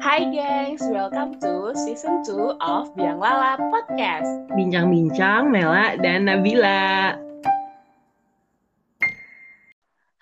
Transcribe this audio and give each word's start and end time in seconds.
Hai 0.00 0.22
gengs, 0.32 0.80
welcome 0.88 1.36
to 1.42 1.76
season 1.76 2.24
2 2.24 2.56
of 2.62 2.88
Biang 2.96 3.20
Lala 3.20 3.60
Podcast. 3.70 4.48
Bincang-bincang 4.56 5.52
Nela 5.52 6.00
dan 6.00 6.24
Nabila. 6.24 7.20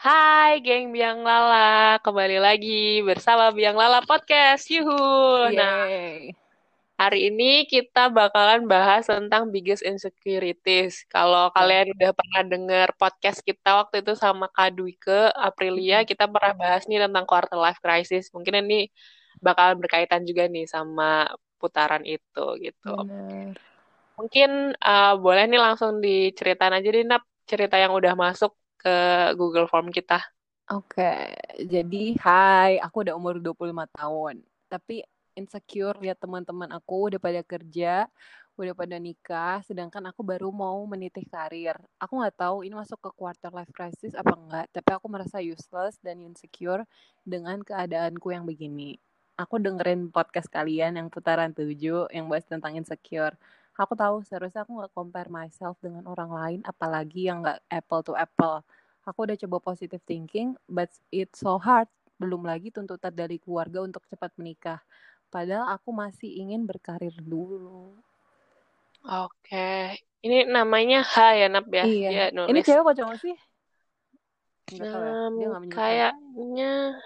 Hai 0.01 0.59
geng 0.61 0.91
Biang 0.91 1.23
Lala, 1.23 2.03
kembali 2.03 2.43
lagi 2.43 3.01
bersama 3.07 3.55
Biang 3.55 3.79
Lala 3.79 4.03
Podcast. 4.03 4.67
Yuhu. 4.69 5.55
Nah, 5.55 6.44
hari 6.95 7.29
ini 7.31 7.67
kita 7.67 8.07
bakalan 8.07 8.71
bahas 8.71 9.11
tentang 9.11 9.51
biggest 9.51 9.83
insecurities. 9.83 11.03
Kalau 11.11 11.51
kalian 11.51 11.91
udah 11.99 12.11
pernah 12.15 12.43
denger 12.47 12.89
podcast 12.95 13.43
kita 13.43 13.83
waktu 13.83 14.01
itu 14.07 14.15
sama 14.15 14.47
Kak 14.51 14.79
Dwike, 14.79 15.35
Aprilia, 15.35 16.07
kita 16.07 16.31
pernah 16.31 16.55
bahas 16.55 16.87
nih 16.87 17.03
tentang 17.03 17.27
quarter 17.27 17.59
life 17.59 17.83
crisis. 17.83 18.31
Mungkin 18.31 18.65
ini 18.67 18.87
bakal 19.43 19.75
berkaitan 19.75 20.23
juga 20.23 20.47
nih 20.47 20.71
sama 20.71 21.27
putaran 21.59 22.07
itu 22.07 22.47
gitu. 22.63 22.95
Bener. 23.05 23.59
Mungkin 24.15 24.79
uh, 24.79 25.19
boleh 25.19 25.51
nih 25.51 25.59
langsung 25.59 25.99
diceritain 25.99 26.71
aja 26.71 26.89
deh 26.89 27.03
Nap, 27.03 27.27
cerita 27.51 27.75
yang 27.75 27.91
udah 27.91 28.15
masuk 28.15 28.55
ke 28.79 28.95
Google 29.35 29.67
Form 29.67 29.91
kita. 29.91 30.23
Oke, 30.73 31.37
jadi 31.61 32.05
hai, 32.25 32.81
aku 32.81 33.05
udah 33.05 33.19
umur 33.19 33.37
25 33.37 33.85
tahun. 33.93 34.41
Tapi 34.65 35.05
insecure 35.35 35.99
lihat 36.03 36.19
teman-teman 36.19 36.71
aku 36.75 37.13
udah 37.13 37.21
pada 37.23 37.43
kerja, 37.45 38.07
udah 38.55 38.75
pada 38.75 38.97
nikah, 39.03 39.59
sedangkan 39.67 40.15
aku 40.15 40.23
baru 40.23 40.55
mau 40.55 40.79
meniti 40.87 41.27
karir. 41.27 41.75
Aku 41.99 42.23
nggak 42.23 42.39
tahu 42.39 42.63
ini 42.63 42.75
masuk 42.79 43.03
ke 43.03 43.11
quarter 43.19 43.51
life 43.51 43.71
crisis 43.75 44.15
apa 44.15 44.35
enggak, 44.39 44.67
tapi 44.71 44.91
aku 44.95 45.07
merasa 45.11 45.43
useless 45.43 45.99
dan 45.99 46.23
insecure 46.23 46.87
dengan 47.27 47.61
keadaanku 47.67 48.31
yang 48.31 48.47
begini. 48.47 48.95
Aku 49.35 49.59
dengerin 49.59 50.15
podcast 50.15 50.47
kalian 50.47 50.95
yang 50.95 51.11
putaran 51.11 51.51
7 51.51 52.07
yang 52.15 52.31
bahas 52.31 52.47
tentang 52.47 52.79
insecure. 52.79 53.35
Aku 53.75 53.99
tahu 53.99 54.23
seharusnya 54.23 54.63
aku 54.63 54.79
nggak 54.79 54.95
compare 54.95 55.27
myself 55.27 55.75
dengan 55.83 56.07
orang 56.07 56.31
lain, 56.31 56.61
apalagi 56.63 57.27
yang 57.27 57.43
nggak 57.43 57.59
apple 57.67 58.07
to 58.07 58.15
apple. 58.15 58.63
Aku 59.03 59.27
udah 59.27 59.35
coba 59.35 59.75
positive 59.75 60.01
thinking, 60.07 60.55
but 60.71 60.87
it's 61.11 61.43
so 61.43 61.59
hard. 61.59 61.91
Belum 62.23 62.47
lagi 62.47 62.71
tuntutan 62.71 63.11
dari 63.11 63.43
keluarga 63.43 63.83
untuk 63.83 64.07
cepat 64.07 64.31
menikah. 64.39 64.79
Padahal 65.35 65.67
aku 65.75 65.91
masih 65.91 66.31
ingin 66.31 66.63
berkarir 66.63 67.11
dulu. 67.19 67.91
Oke, 69.03 69.99
ini 70.23 70.47
namanya 70.47 71.03
H 71.03 71.15
ya 71.35 71.47
Nap 71.51 71.67
ya? 71.75 71.83
Iya. 71.83 72.09
Dia 72.09 72.27
Ini 72.31 72.55
nulis. 72.55 72.63
cewek 72.63 72.87
apa 72.87 72.93
cowok 72.95 73.17
sih? 73.19 73.37
Menyebutkan. 74.79 75.69
kayaknya 75.75 77.03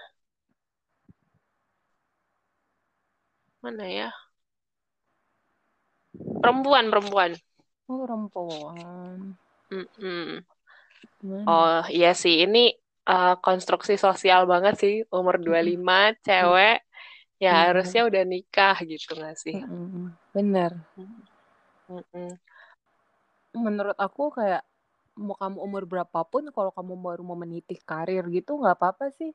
mana 3.65 3.85
ya? 3.89 4.09
Perempuan, 6.39 6.87
perempuan. 6.93 7.31
Oh, 7.89 8.05
perempuan. 8.05 9.35
Mm-mm. 9.73 10.45
Gimana? 11.19 11.43
Oh 11.49 11.81
iya 11.91 12.13
sih, 12.13 12.45
ini 12.45 12.71
uh, 13.09 13.35
konstruksi 13.41 13.97
sosial 13.97 14.45
banget 14.45 14.79
sih. 14.79 14.95
Umur 15.11 15.41
25, 15.41 16.15
cewek, 16.23 16.79
ya 17.39 17.51
Iya. 17.51 17.53
harusnya 17.71 18.01
udah 18.09 18.23
nikah 18.27 18.77
gitu 18.83 19.09
nggak 19.15 19.35
sih? 19.39 19.55
Mm-mm. 19.55 20.11
Bener. 20.35 20.71
Mm-mm. 21.89 22.29
Menurut 23.55 23.97
aku 23.97 24.29
kayak 24.37 24.61
mau 25.19 25.35
kamu 25.35 25.57
umur 25.67 25.83
berapapun, 25.89 26.43
kalau 26.55 26.71
kamu 26.71 26.93
baru 26.99 27.21
mau 27.27 27.35
meniti 27.39 27.75
karir 27.89 28.23
gitu 28.31 28.59
nggak 28.61 28.75
apa-apa 28.77 29.05
sih. 29.19 29.31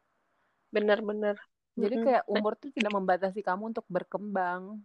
Bener-bener. 0.74 1.36
Jadi 1.74 1.94
kayak 2.06 2.24
umur 2.30 2.52
tuh 2.54 2.70
tidak 2.70 2.92
membatasi 2.94 3.40
kamu 3.42 3.74
untuk 3.74 3.86
berkembang. 3.90 4.78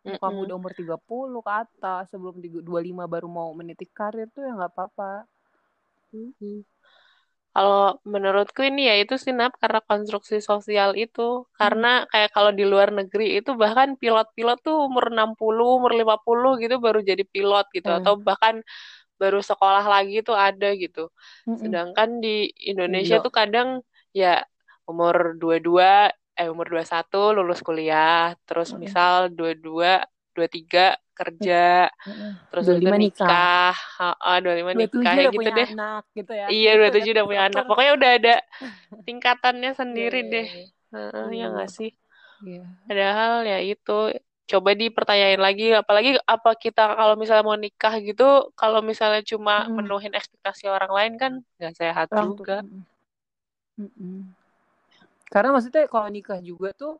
Mau 0.00 0.16
kamu 0.16 0.38
udah 0.48 0.56
umur 0.56 0.72
30 0.72 1.40
ke 1.44 1.52
atas, 1.52 2.08
sebelum 2.08 2.40
25 2.40 3.04
baru 3.04 3.28
mau 3.28 3.52
meniti 3.52 3.84
karir 3.84 4.26
tuh 4.32 4.42
ya 4.48 4.56
nggak 4.56 4.72
apa-apa. 4.72 5.28
Mm-mm. 6.16 6.64
Kalau 7.50 7.98
menurutku 8.06 8.62
ini 8.62 8.86
ya 8.86 8.94
itu 9.02 9.18
sih 9.18 9.34
Nap, 9.34 9.58
karena 9.58 9.82
konstruksi 9.82 10.38
sosial 10.38 10.94
itu. 10.94 11.44
Karena 11.58 12.06
kayak 12.06 12.30
kalau 12.30 12.54
di 12.54 12.62
luar 12.62 12.94
negeri 12.94 13.42
itu 13.42 13.58
bahkan 13.58 13.98
pilot-pilot 13.98 14.58
tuh 14.62 14.86
umur 14.86 15.10
60, 15.10 15.82
umur 15.82 15.90
50 15.90 16.62
gitu 16.62 16.78
baru 16.78 17.02
jadi 17.02 17.26
pilot 17.26 17.66
gitu. 17.74 17.90
Hmm. 17.90 17.98
Atau 17.98 18.22
bahkan 18.22 18.62
baru 19.20 19.44
sekolah 19.44 19.84
lagi 19.84 20.24
tuh 20.24 20.32
ada 20.32 20.72
gitu. 20.72 21.12
Mm-mm. 21.44 21.60
Sedangkan 21.60 22.24
di 22.24 22.48
Indonesia 22.56 23.20
Gila. 23.20 23.24
tuh 23.28 23.32
kadang 23.34 23.68
ya 24.16 24.40
umur 24.88 25.36
22, 25.36 26.08
eh 26.38 26.48
umur 26.48 26.72
21 26.72 27.36
lulus 27.36 27.60
kuliah. 27.60 28.32
Terus 28.48 28.72
Mm-mm. 28.72 28.88
misal 28.88 29.28
22, 29.36 30.00
23 30.40 30.80
kerja. 31.18 31.56
Terus 32.50 32.66
udah 32.78 32.92
25 32.92 32.96
nikah. 33.00 33.40
nikah. 33.44 33.74
Heeh, 34.00 34.36
25 34.44 34.72
27 34.72 34.80
nikah 34.80 35.14
ya 35.22 35.28
gitu 35.36 35.48
deh. 35.58 35.68
anak 35.68 36.02
gitu 36.18 36.32
ya. 36.42 36.48
Iya, 36.52 36.68
Itu 36.78 36.90
27 36.90 37.12
udah 37.14 37.26
punya 37.28 37.42
anak. 37.48 37.62
Pokoknya 37.68 37.92
udah 37.98 38.10
ada 38.18 38.32
tingkatannya 39.06 39.70
Iya, 39.96 40.10
sendiri 40.10 40.18
iya, 40.24 40.32
deh. 40.32 40.46
iya. 40.48 40.62
Heeh, 40.94 41.26
ya 41.38 41.44
Iya. 41.44 41.52
nggak 41.52 41.70
sih? 41.76 41.90
Iya. 42.44 42.62
Padahal 42.88 43.32
ya 43.52 43.58
itu. 43.72 43.92
Coba 44.50 44.70
dipertanyain 44.74 45.38
lagi, 45.46 45.64
apalagi 45.70 46.10
apa 46.26 46.50
kita 46.58 46.82
kalau 46.98 47.14
misalnya 47.14 47.44
mau 47.46 47.54
nikah 47.54 47.94
gitu, 48.02 48.50
kalau 48.58 48.82
misalnya 48.90 49.22
cuma 49.30 49.52
Mm-mm. 49.58 49.78
menuhin 49.78 50.10
ekspektasi 50.18 50.64
orang 50.66 50.90
lain 50.98 51.12
kan 51.22 51.32
nggak 51.56 51.74
sehat 51.78 52.08
juga. 52.18 52.54
Mm-mm. 52.60 52.84
Mm-mm. 53.80 54.34
Karena 55.32 55.48
maksudnya 55.54 55.86
kalau 55.92 56.08
nikah 56.10 56.40
juga 56.42 56.68
tuh 56.74 56.92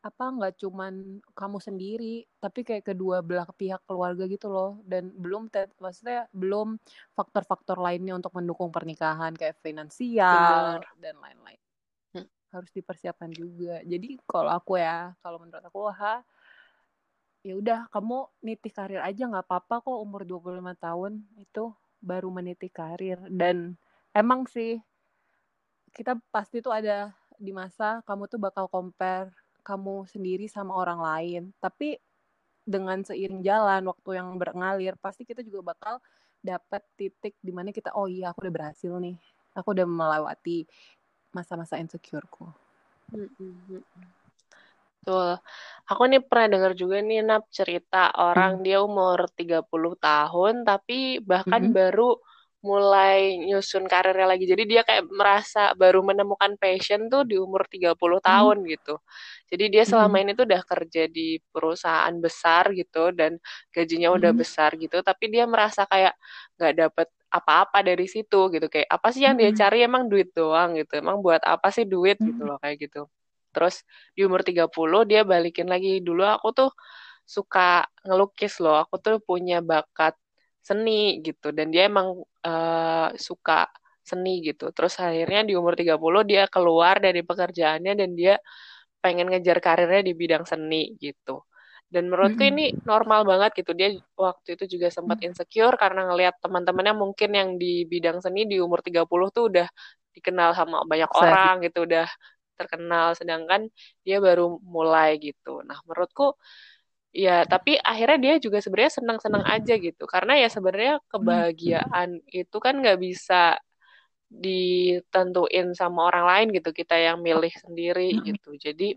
apa 0.00 0.24
nggak 0.32 0.54
cuman 0.64 1.20
kamu 1.36 1.58
sendiri, 1.60 2.24
tapi 2.40 2.64
kayak 2.64 2.88
kedua 2.88 3.20
belah 3.20 3.48
pihak 3.52 3.84
keluarga 3.84 4.24
gitu 4.24 4.48
loh. 4.48 4.80
Dan 4.84 5.12
belum 5.12 5.52
maksudnya 5.76 6.24
belum 6.32 6.80
faktor-faktor 7.12 7.76
lainnya 7.76 8.16
untuk 8.16 8.32
mendukung 8.32 8.72
pernikahan 8.72 9.36
kayak 9.36 9.60
finansial 9.60 10.80
Bener. 10.80 10.80
dan 10.96 11.14
lain-lain. 11.20 11.60
Hmm. 12.16 12.28
Harus 12.48 12.70
dipersiapkan 12.72 13.28
juga. 13.32 13.84
Jadi 13.84 14.16
kalau 14.24 14.50
aku 14.52 14.80
ya, 14.80 15.12
kalau 15.20 15.36
menurut 15.36 15.64
aku 15.64 15.92
ha 15.92 16.24
ya 17.40 17.56
udah 17.56 17.88
kamu 17.88 18.28
niti 18.44 18.68
karir 18.68 19.00
aja 19.00 19.24
nggak 19.24 19.48
apa-apa 19.48 19.80
kok 19.80 19.96
umur 19.96 20.28
25 20.28 20.76
tahun 20.76 21.24
itu 21.40 21.72
baru 22.04 22.28
meniti 22.28 22.68
karir 22.68 23.16
dan 23.32 23.80
emang 24.12 24.44
sih 24.44 24.76
kita 25.96 26.20
pasti 26.28 26.60
tuh 26.60 26.76
ada 26.76 27.16
di 27.40 27.48
masa 27.56 28.04
kamu 28.04 28.28
tuh 28.28 28.36
bakal 28.36 28.68
compare 28.68 29.32
kamu 29.62 30.08
sendiri 30.10 30.46
sama 30.50 30.74
orang 30.74 31.00
lain 31.00 31.42
tapi 31.62 31.96
dengan 32.64 33.00
seiring 33.02 33.40
jalan 33.44 33.82
waktu 33.88 34.10
yang 34.20 34.36
mengalir 34.36 34.94
pasti 35.00 35.24
kita 35.24 35.40
juga 35.40 35.72
bakal 35.74 35.94
dapat 36.40 36.80
titik 36.96 37.36
di 37.40 37.52
mana 37.52 37.72
kita 37.72 37.92
oh 37.96 38.08
iya 38.08 38.32
aku 38.32 38.44
udah 38.44 38.54
berhasil 38.54 38.92
nih 38.96 39.16
aku 39.56 39.68
udah 39.76 39.86
melewati 39.86 40.64
masa-masa 41.30 41.78
insecureku. 41.78 42.48
Betul. 45.00 45.40
Aku 45.88 46.02
nih 46.06 46.22
pernah 46.22 46.46
dengar 46.52 46.72
juga 46.76 47.00
nih 47.00 47.24
Nap 47.24 47.48
cerita 47.50 48.12
orang 48.14 48.60
dia 48.62 48.84
umur 48.84 49.26
30 49.32 49.96
tahun 49.96 50.62
tapi 50.62 51.18
bahkan 51.24 51.70
Mhm. 51.70 51.74
baru 51.74 52.20
mulai 52.60 53.40
nyusun 53.40 53.88
karirnya 53.88 54.28
lagi. 54.28 54.44
Jadi 54.44 54.64
dia 54.68 54.82
kayak 54.84 55.08
merasa 55.08 55.72
baru 55.76 56.04
menemukan 56.04 56.56
passion 56.60 57.08
tuh 57.08 57.24
di 57.24 57.40
umur 57.40 57.64
30 57.72 58.20
tahun 58.20 58.64
gitu. 58.68 59.00
Jadi 59.50 59.64
dia 59.72 59.84
selama 59.88 60.20
Mhm. 60.20 60.22
ini 60.22 60.30
tuh 60.38 60.44
udah 60.48 60.62
kerja 60.68 61.02
di 61.08 61.40
perusahaan 61.52 62.14
besar 62.20 62.72
gitu 62.76 63.10
dan 63.16 63.40
gajinya 63.74 64.12
udah 64.12 64.32
Mhm. 64.32 64.40
besar 64.40 64.70
gitu, 64.76 65.00
tapi 65.00 65.32
dia 65.32 65.44
merasa 65.48 65.84
kayak 65.88 66.14
nggak 66.60 66.74
dapet 66.76 67.08
apa-apa 67.32 67.78
dari 67.86 68.06
situ 68.10 68.50
gitu. 68.52 68.66
Kayak 68.68 68.88
apa 68.92 69.08
sih 69.14 69.22
yang 69.24 69.36
dia 69.40 69.50
cari 69.54 69.80
emang 69.86 70.08
duit 70.12 70.28
doang 70.36 70.76
gitu. 70.78 70.98
Emang 71.00 71.22
buat 71.24 71.40
apa 71.46 71.68
sih 71.72 71.86
duit 71.88 72.18
gitu 72.24 72.42
loh 72.44 72.58
kayak 72.62 72.76
gitu. 72.90 73.06
Terus 73.54 73.82
di 74.14 74.22
umur 74.26 74.42
30 74.46 75.02
dia 75.08 75.22
balikin 75.26 75.66
lagi. 75.70 76.02
Dulu 76.04 76.22
aku 76.26 76.48
tuh 76.54 76.70
suka 77.26 77.86
ngelukis 78.06 78.58
loh. 78.62 78.76
Aku 78.86 78.98
tuh 79.02 79.18
punya 79.22 79.62
bakat 79.64 80.14
seni 80.60 81.20
gitu. 81.26 81.52
Dan 81.56 81.72
dia 81.74 81.88
emang 81.90 82.08
eh, 82.46 83.08
suka 83.16 83.66
seni 84.04 84.30
gitu. 84.46 84.72
Terus 84.74 84.94
akhirnya 85.00 85.40
di 85.48 85.52
umur 85.60 85.74
30 85.78 86.22
dia 86.26 86.46
keluar 86.50 86.98
dari 86.98 87.20
pekerjaannya 87.24 87.92
dan 88.00 88.10
dia 88.18 88.34
pengen 89.00 89.32
ngejar 89.32 89.58
karirnya 89.64 90.02
di 90.08 90.12
bidang 90.16 90.44
seni 90.44 90.96
gitu. 91.00 91.44
Dan 91.90 92.06
menurutku 92.06 92.46
ini 92.46 92.70
normal 92.86 93.26
banget 93.26 93.50
gitu. 93.64 93.72
Dia 93.74 93.90
waktu 94.14 94.54
itu 94.54 94.78
juga 94.78 94.88
sempat 94.94 95.18
insecure 95.26 95.74
karena 95.74 96.06
ngelihat 96.06 96.38
teman-temannya 96.44 96.94
mungkin 96.94 97.30
yang 97.34 97.50
di 97.58 97.82
bidang 97.88 98.22
seni 98.22 98.46
di 98.46 98.62
umur 98.62 98.78
30 98.84 99.28
tuh 99.34 99.50
udah 99.50 99.66
dikenal 100.14 100.54
sama 100.54 100.86
banyak 100.86 101.10
orang 101.10 101.54
gitu, 101.66 101.86
udah 101.86 102.06
terkenal 102.58 103.16
sedangkan 103.16 103.66
dia 104.04 104.20
baru 104.20 104.60
mulai 104.62 105.16
gitu. 105.18 105.64
Nah, 105.64 105.80
menurutku 105.88 106.36
ya 107.10 107.42
tapi 107.42 107.74
akhirnya 107.74 108.18
dia 108.22 108.34
juga 108.38 108.62
sebenarnya 108.62 109.02
senang-senang 109.02 109.44
aja 109.46 109.74
gitu. 109.76 110.04
Karena 110.06 110.38
ya 110.38 110.48
sebenarnya 110.48 111.02
kebahagiaan 111.10 112.22
itu 112.30 112.56
kan 112.62 112.78
nggak 112.78 112.98
bisa 113.02 113.58
ditentuin 114.30 115.74
sama 115.74 116.06
orang 116.06 116.24
lain 116.30 116.46
gitu. 116.54 116.70
Kita 116.70 116.94
yang 116.94 117.18
milih 117.22 117.50
sendiri 117.58 118.14
gitu. 118.22 118.54
Jadi 118.54 118.94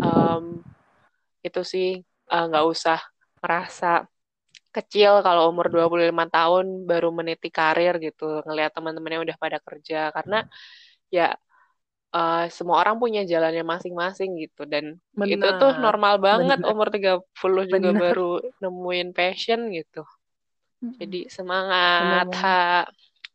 um, 0.00 0.60
itu 1.44 1.60
sih 1.64 1.88
eh, 2.04 2.44
nggak 2.48 2.64
uh, 2.64 2.72
usah 2.72 3.00
merasa 3.40 4.04
kecil 4.74 5.22
kalau 5.22 5.52
umur 5.52 5.70
25 5.70 6.10
tahun 6.28 6.66
baru 6.84 7.08
meniti 7.14 7.48
karir 7.48 7.96
gitu. 8.02 8.44
Ngelihat 8.44 8.72
teman-temannya 8.76 9.20
udah 9.32 9.36
pada 9.40 9.58
kerja. 9.64 10.12
Karena 10.12 10.44
ya 11.08 11.36
uh, 12.14 12.46
semua 12.48 12.80
orang 12.80 12.96
punya 13.02 13.26
jalannya 13.26 13.66
masing-masing 13.66 14.38
gitu 14.38 14.62
dan 14.64 15.02
Benar. 15.12 15.34
itu 15.34 15.48
tuh 15.58 15.72
normal 15.82 16.22
banget 16.22 16.62
Benar. 16.62 16.70
umur 16.70 16.88
30 16.94 17.66
juga 17.66 17.90
Benar. 17.90 18.00
baru 18.00 18.30
nemuin 18.62 19.08
passion 19.10 19.68
gitu. 19.74 20.06
Jadi 20.84 21.26
semangat, 21.32 22.28
Ha. 22.30 22.84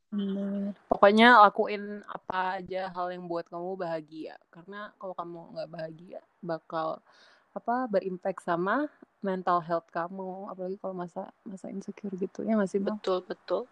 Hmm. 0.09 0.73
Pokoknya 0.89 1.37
lakuin 1.37 2.01
apa 2.09 2.57
aja 2.57 2.89
hal 2.89 3.13
yang 3.13 3.29
buat 3.29 3.45
kamu 3.45 3.77
bahagia. 3.77 4.41
Karena 4.49 4.89
kalau 4.97 5.13
kamu 5.13 5.39
nggak 5.53 5.69
bahagia, 5.69 6.21
bakal 6.41 6.97
apa 7.53 7.85
berimpact 7.85 8.41
sama 8.41 8.89
mental 9.21 9.61
health 9.61 9.85
kamu. 9.93 10.49
Apalagi 10.49 10.81
kalau 10.81 10.97
masa 10.97 11.29
masa 11.45 11.69
insecure 11.69 12.13
gitu 12.17 12.41
ya 12.41 12.57
masih 12.57 12.81
betul 12.81 13.21
betul. 13.21 13.69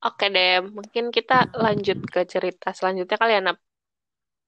Oke 0.00 0.32
deh, 0.32 0.64
mungkin 0.64 1.12
kita 1.12 1.52
lanjut 1.56 1.98
ke 2.08 2.24
cerita 2.24 2.72
selanjutnya 2.72 3.16
kali 3.16 3.32
ya, 3.36 3.40
Nap. 3.44 3.58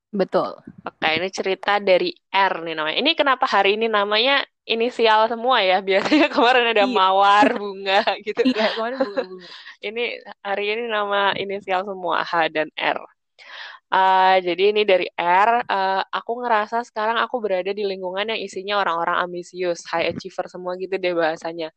Betul. 0.09 0.57
Oke, 0.89 1.09
ini 1.21 1.29
cerita 1.29 1.77
dari 1.77 2.09
R 2.33 2.55
nih 2.65 2.75
namanya. 2.75 2.97
Ini 2.97 3.11
kenapa 3.13 3.45
hari 3.45 3.77
ini 3.77 3.93
namanya 3.93 4.41
inisial 4.65 5.29
semua 5.29 5.61
ya? 5.61 5.81
Biasanya 5.89 6.33
kemarin 6.33 6.73
ada 6.73 6.85
iya. 6.89 6.93
mawar, 6.93 7.47
bunga 7.61 8.01
gitu. 8.25 8.41
Iya, 8.41 8.73
kemarin 8.73 8.97
bunga-bunga. 9.05 9.49
ini 9.89 10.03
hari 10.41 10.65
ini 10.73 10.85
nama 10.89 11.37
inisial 11.37 11.85
semua 11.85 12.25
H 12.25 12.49
dan 12.49 12.73
R. 12.73 12.99
Uh, 13.89 14.37
jadi 14.45 14.77
ini 14.77 14.85
dari 14.85 15.09
R, 15.17 15.65
uh, 15.65 16.05
aku 16.13 16.45
ngerasa 16.45 16.85
sekarang 16.85 17.17
aku 17.25 17.41
berada 17.41 17.73
di 17.73 17.89
lingkungan 17.89 18.29
yang 18.29 18.41
isinya 18.41 18.85
orang-orang 18.85 19.25
ambisius, 19.25 19.81
high 19.89 20.13
achiever 20.13 20.45
semua 20.45 20.77
gitu 20.77 21.01
deh 21.01 21.17
bahasanya 21.17 21.73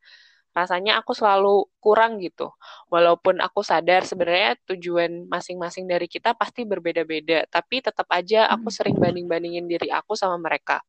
rasanya 0.52 1.00
aku 1.00 1.16
selalu 1.16 1.64
kurang 1.80 2.20
gitu. 2.20 2.52
Walaupun 2.92 3.40
aku 3.40 3.64
sadar 3.64 4.04
sebenarnya 4.04 4.60
tujuan 4.68 5.26
masing-masing 5.32 5.88
dari 5.88 6.06
kita 6.12 6.36
pasti 6.36 6.68
berbeda-beda, 6.68 7.48
tapi 7.48 7.80
tetap 7.80 8.06
aja 8.12 8.52
aku 8.52 8.68
hmm. 8.68 8.76
sering 8.76 8.96
banding-bandingin 9.00 9.66
diri 9.66 9.88
aku 9.90 10.14
sama 10.14 10.36
mereka. 10.38 10.84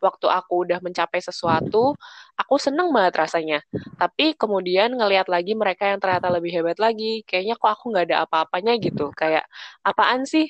Waktu 0.00 0.26
aku 0.32 0.64
udah 0.68 0.80
mencapai 0.80 1.20
sesuatu, 1.20 1.92
aku 2.34 2.54
seneng 2.56 2.90
banget 2.90 3.14
rasanya. 3.28 3.58
Tapi 4.00 4.34
kemudian 4.40 4.96
ngelihat 4.96 5.28
lagi 5.28 5.52
mereka 5.52 5.92
yang 5.92 6.00
ternyata 6.00 6.32
lebih 6.32 6.50
hebat 6.56 6.80
lagi, 6.80 7.22
kayaknya 7.28 7.60
kok 7.60 7.70
aku 7.76 7.92
nggak 7.92 8.06
ada 8.12 8.16
apa-apanya 8.24 8.72
gitu. 8.80 9.12
Kayak 9.14 9.44
apaan 9.84 10.24
sih? 10.24 10.48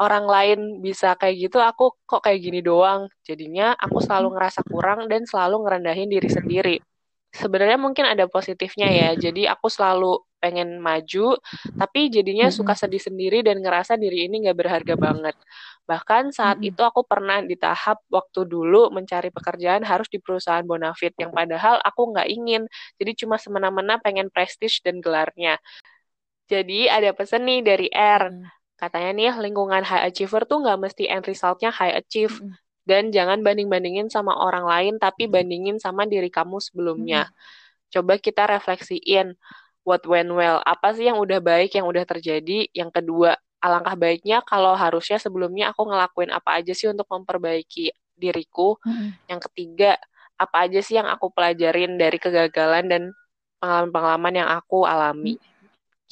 orang 0.00 0.24
lain 0.26 0.60
bisa 0.82 1.14
kayak 1.14 1.36
gitu, 1.46 1.62
aku 1.62 1.94
kok 2.08 2.24
kayak 2.26 2.42
gini 2.42 2.58
doang. 2.64 3.06
Jadinya 3.22 3.76
aku 3.76 4.02
selalu 4.02 4.34
ngerasa 4.34 4.66
kurang 4.66 5.06
dan 5.06 5.22
selalu 5.28 5.62
ngerendahin 5.62 6.10
diri 6.10 6.26
sendiri 6.32 6.76
sebenarnya 7.32 7.80
mungkin 7.80 8.04
ada 8.04 8.28
positifnya 8.28 8.88
ya. 8.92 9.08
Jadi 9.16 9.48
aku 9.48 9.66
selalu 9.72 10.20
pengen 10.42 10.82
maju, 10.82 11.38
tapi 11.78 12.10
jadinya 12.10 12.50
suka 12.50 12.74
sedih 12.74 12.98
sendiri 12.98 13.46
dan 13.46 13.62
ngerasa 13.62 13.94
diri 13.94 14.26
ini 14.26 14.42
nggak 14.46 14.58
berharga 14.58 14.94
banget. 14.98 15.38
Bahkan 15.86 16.34
saat 16.34 16.58
itu 16.62 16.82
aku 16.82 17.06
pernah 17.06 17.38
di 17.42 17.54
tahap 17.54 18.02
waktu 18.10 18.46
dulu 18.46 18.90
mencari 18.90 19.30
pekerjaan 19.30 19.86
harus 19.86 20.10
di 20.10 20.18
perusahaan 20.18 20.66
bonafit 20.66 21.14
yang 21.18 21.30
padahal 21.30 21.78
aku 21.82 22.10
nggak 22.10 22.28
ingin. 22.30 22.62
Jadi 22.98 23.24
cuma 23.24 23.38
semena-mena 23.38 24.02
pengen 24.02 24.28
prestige 24.34 24.82
dan 24.82 24.98
gelarnya. 24.98 25.62
Jadi 26.50 26.90
ada 26.90 27.14
pesan 27.14 27.46
nih 27.46 27.60
dari 27.62 27.88
R. 27.94 28.28
Katanya 28.74 29.10
nih 29.14 29.32
lingkungan 29.38 29.86
high 29.86 30.10
achiever 30.10 30.42
tuh 30.42 30.58
nggak 30.66 30.78
mesti 30.90 31.06
end 31.06 31.22
resultnya 31.22 31.70
high 31.70 31.94
achieve. 31.94 32.34
Dan 32.92 33.08
jangan 33.08 33.40
banding-bandingin 33.40 34.12
sama 34.12 34.36
orang 34.36 34.68
lain, 34.68 34.94
tapi 35.00 35.24
bandingin 35.24 35.80
sama 35.80 36.04
diri 36.04 36.28
kamu 36.28 36.60
sebelumnya. 36.60 37.32
Hmm. 37.32 37.34
Coba 37.88 38.20
kita 38.20 38.44
refleksiin 38.44 39.32
what 39.80 40.04
went 40.04 40.28
well. 40.36 40.60
Apa 40.60 40.92
sih 40.92 41.08
yang 41.08 41.16
udah 41.16 41.40
baik, 41.40 41.72
yang 41.72 41.88
udah 41.88 42.04
terjadi. 42.04 42.68
Yang 42.76 43.00
kedua, 43.00 43.40
alangkah 43.64 43.96
baiknya 43.96 44.44
kalau 44.44 44.76
harusnya 44.76 45.16
sebelumnya 45.16 45.72
aku 45.72 45.88
ngelakuin 45.88 46.36
apa 46.36 46.60
aja 46.60 46.76
sih 46.76 46.92
untuk 46.92 47.08
memperbaiki 47.08 47.96
diriku. 48.12 48.76
Hmm. 48.84 49.16
Yang 49.24 49.48
ketiga, 49.48 49.96
apa 50.36 50.68
aja 50.68 50.84
sih 50.84 51.00
yang 51.00 51.08
aku 51.08 51.32
pelajarin 51.32 51.96
dari 51.96 52.20
kegagalan 52.20 52.92
dan 52.92 53.02
pengalaman-pengalaman 53.56 54.34
yang 54.36 54.48
aku 54.52 54.84
alami. 54.84 55.40
Hmm. 55.40 55.48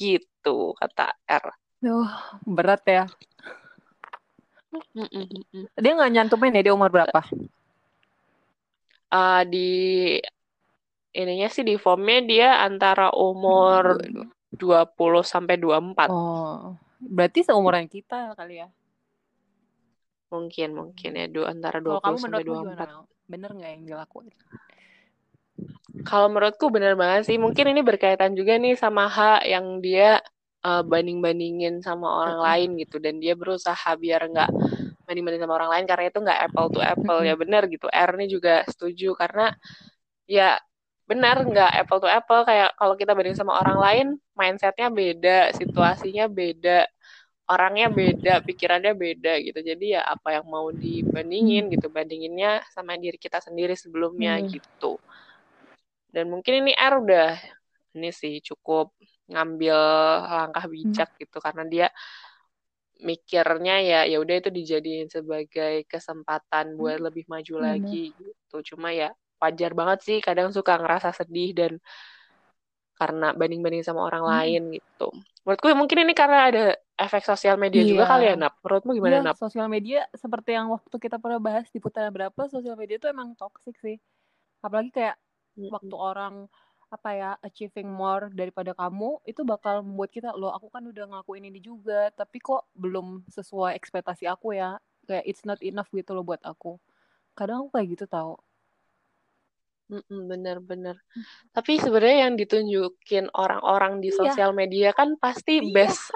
Gitu, 0.01 0.73
kata 0.81 1.13
R. 1.29 1.45
Duh, 1.81 2.09
berat 2.45 2.85
ya. 2.85 3.03
Dia 5.75 5.91
nggak 5.95 6.11
nyantumin 6.15 6.55
ya 6.55 6.61
dia 6.63 6.73
umur 6.75 6.87
berapa? 6.87 7.21
Uh, 9.11 9.43
di 9.43 9.69
ininya 11.11 11.51
sih 11.51 11.67
di 11.67 11.75
formnya 11.75 12.19
dia 12.23 12.49
antara 12.63 13.11
umur 13.11 13.99
dua 14.47 14.87
puluh 14.87 15.27
sampai 15.27 15.59
dua 15.59 15.83
empat. 15.83 16.07
Oh. 16.07 16.79
Berarti 17.03 17.43
seumuran 17.43 17.91
kita 17.91 18.31
kali 18.39 18.63
ya? 18.63 18.71
Mungkin, 20.31 20.71
mungkin 20.71 21.11
ya 21.19 21.27
dua 21.27 21.51
antara 21.51 21.83
dua 21.83 21.99
puluh 21.99 22.15
sampai 22.15 22.47
dua 22.47 22.63
empat. 22.63 22.87
Bener 23.27 23.51
nggak 23.51 23.71
yang 23.75 23.83
dilakuin? 23.83 24.31
Kalau 26.07 26.31
menurutku 26.31 26.71
bener 26.71 26.95
banget 26.95 27.27
sih. 27.27 27.35
Mungkin 27.35 27.75
ini 27.75 27.83
berkaitan 27.83 28.31
juga 28.31 28.55
nih 28.55 28.79
sama 28.79 29.11
H 29.11 29.43
yang 29.43 29.83
dia 29.83 30.23
uh, 30.65 30.83
banding-bandingin 30.85 31.81
sama 31.81 32.07
orang 32.07 32.39
lain 32.41 32.69
gitu. 32.81 32.97
Dan 32.97 33.21
dia 33.21 33.33
berusaha 33.37 33.89
biar 33.97 34.29
nggak 34.31 34.51
banding-banding 35.05 35.41
sama 35.43 35.53
orang 35.57 35.69
lain 35.77 35.85
karena 35.89 36.05
itu 36.09 36.19
nggak 36.21 36.39
apple 36.49 36.67
to 36.71 36.79
apple. 36.81 37.19
Ya 37.25 37.35
benar 37.37 37.67
gitu. 37.67 37.87
R 37.89 38.11
ini 38.17 38.25
juga 38.31 38.63
setuju 38.69 39.13
karena 39.17 39.53
ya 40.29 40.57
benar 41.09 41.43
nggak 41.43 41.71
apple 41.85 41.99
to 41.99 42.09
apple. 42.09 42.41
Kayak 42.47 42.73
kalau 42.79 42.95
kita 42.95 43.11
banding 43.13 43.37
sama 43.37 43.59
orang 43.59 43.77
lain 43.77 44.07
mindsetnya 44.37 44.87
beda 44.89 45.37
situasinya 45.57 46.25
beda 46.31 46.87
orangnya 47.51 47.91
beda 47.91 48.33
pikirannya 48.47 48.95
beda 48.95 49.43
gitu. 49.43 49.59
Jadi 49.59 49.99
ya 49.99 50.07
apa 50.07 50.39
yang 50.39 50.47
mau 50.47 50.71
dibandingin 50.71 51.67
gitu 51.67 51.91
bandinginnya 51.91 52.63
sama 52.71 52.95
diri 52.95 53.19
kita 53.19 53.43
sendiri 53.43 53.75
sebelumnya 53.75 54.39
hmm. 54.39 54.47
gitu. 54.55 54.95
Dan 56.11 56.31
mungkin 56.31 56.63
ini 56.63 56.71
R 56.75 56.93
udah 57.03 57.35
ini 57.95 58.11
sih 58.15 58.39
cukup 58.39 58.95
ngambil 59.31 59.77
langkah 60.27 60.65
hmm. 60.67 60.73
bijak 60.75 61.09
hmm. 61.15 61.19
gitu 61.23 61.37
karena 61.39 61.63
dia 61.65 61.87
mikirnya 63.01 63.81
ya 63.81 63.99
ya 64.05 64.21
udah 64.21 64.35
itu 64.37 64.49
dijadiin 64.53 65.09
sebagai 65.09 65.89
kesempatan 65.89 66.77
buat 66.77 67.01
hmm. 67.01 67.05
lebih 67.09 67.25
maju 67.25 67.53
hmm. 67.57 67.63
lagi 67.65 68.13
gitu 68.13 68.57
cuma 68.73 68.93
ya 68.93 69.09
wajar 69.41 69.73
banget 69.73 69.99
sih 70.05 70.17
kadang 70.21 70.53
suka 70.53 70.77
ngerasa 70.77 71.09
sedih 71.17 71.51
dan 71.57 71.73
karena 73.01 73.33
banding-banding 73.33 73.81
sama 73.81 74.05
orang 74.05 74.21
hmm. 74.21 74.31
lain 74.37 74.61
gitu 74.77 75.09
menurutku 75.41 75.73
mungkin 75.73 75.97
ini 76.05 76.13
karena 76.13 76.39
ada 76.53 76.63
efek 77.01 77.25
sosial 77.25 77.57
media 77.57 77.81
iya. 77.81 77.89
juga 77.97 78.05
kali 78.05 78.29
ya 78.29 78.35
Nap 78.37 78.53
menurutmu 78.61 78.91
gimana 78.93 79.15
iya, 79.17 79.25
Nap 79.25 79.37
sosial 79.41 79.65
media 79.65 80.05
seperti 80.13 80.53
yang 80.53 80.69
waktu 80.69 80.95
kita 81.01 81.17
pernah 81.17 81.41
bahas 81.41 81.65
di 81.73 81.81
putaran 81.81 82.13
berapa 82.13 82.41
sosial 82.45 82.77
media 82.77 83.01
itu 83.01 83.09
emang 83.09 83.33
toxic 83.33 83.73
sih 83.81 83.97
apalagi 84.61 84.93
kayak 84.93 85.17
hmm. 85.57 85.73
waktu 85.73 85.95
orang 85.97 86.45
apa 86.91 87.09
ya 87.15 87.31
achieving 87.39 87.87
more 87.87 88.27
daripada 88.35 88.75
kamu 88.75 89.23
itu 89.23 89.47
bakal 89.47 89.79
membuat 89.79 90.11
kita 90.11 90.35
loh 90.35 90.51
aku 90.51 90.67
kan 90.67 90.83
udah 90.83 91.07
ngelakuin 91.07 91.47
ini 91.47 91.63
juga 91.63 92.11
tapi 92.11 92.43
kok 92.43 92.67
belum 92.75 93.23
sesuai 93.31 93.79
ekspektasi 93.79 94.27
aku 94.27 94.59
ya 94.59 94.75
kayak 95.07 95.23
it's 95.23 95.47
not 95.47 95.57
enough 95.63 95.87
gitu 95.95 96.11
loh 96.11 96.27
buat 96.27 96.43
aku 96.43 96.75
kadang 97.31 97.63
aku 97.63 97.79
kayak 97.79 97.87
gitu 97.95 98.05
tau 98.11 98.43
bener-bener. 100.07 100.95
Tapi 101.51 101.75
sebenarnya 101.75 102.31
yang 102.31 102.39
ditunjukin 102.39 103.27
orang-orang 103.35 103.99
di 103.99 104.07
iya. 104.07 104.17
sosial 104.23 104.51
media 104.55 104.95
kan 104.95 105.19
pasti 105.19 105.59
iya. 105.59 105.73
best 105.75 106.15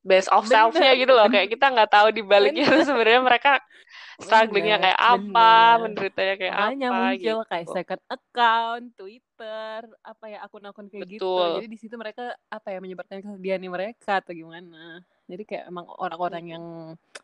best 0.00 0.32
of 0.32 0.48
self-nya 0.48 0.96
gitu 0.96 1.12
loh. 1.12 1.28
Kayak 1.28 1.52
kita 1.52 1.66
nggak 1.68 1.90
tahu 1.92 2.08
di 2.14 2.22
baliknya 2.24 2.64
sebenarnya 2.86 3.20
mereka 3.20 3.52
strugglingnya 4.16 4.80
kayak 4.80 5.00
apa, 5.00 5.52
menderitanya 5.84 6.34
kayak 6.40 6.54
Makanya 6.56 6.88
apa 6.88 6.96
muncul 6.96 7.20
gitu. 7.20 7.36
kayak 7.52 7.66
second 7.68 8.02
account, 8.08 8.84
Twitter, 8.96 9.78
apa 10.00 10.24
ya 10.24 10.38
akun-akun 10.40 10.86
kayak 10.88 11.04
gitu. 11.04 11.20
Betul. 11.20 11.36
gitu. 11.36 11.56
Jadi 11.60 11.68
di 11.68 11.78
situ 11.78 11.94
mereka 12.00 12.32
apa 12.48 12.68
ya 12.72 12.78
menyebarkan 12.80 13.20
kesedihan 13.20 13.60
mereka 13.68 14.24
atau 14.24 14.32
gimana. 14.32 15.04
Jadi 15.28 15.42
kayak 15.44 15.64
emang 15.68 15.86
orang-orang 16.00 16.44
yang 16.56 16.64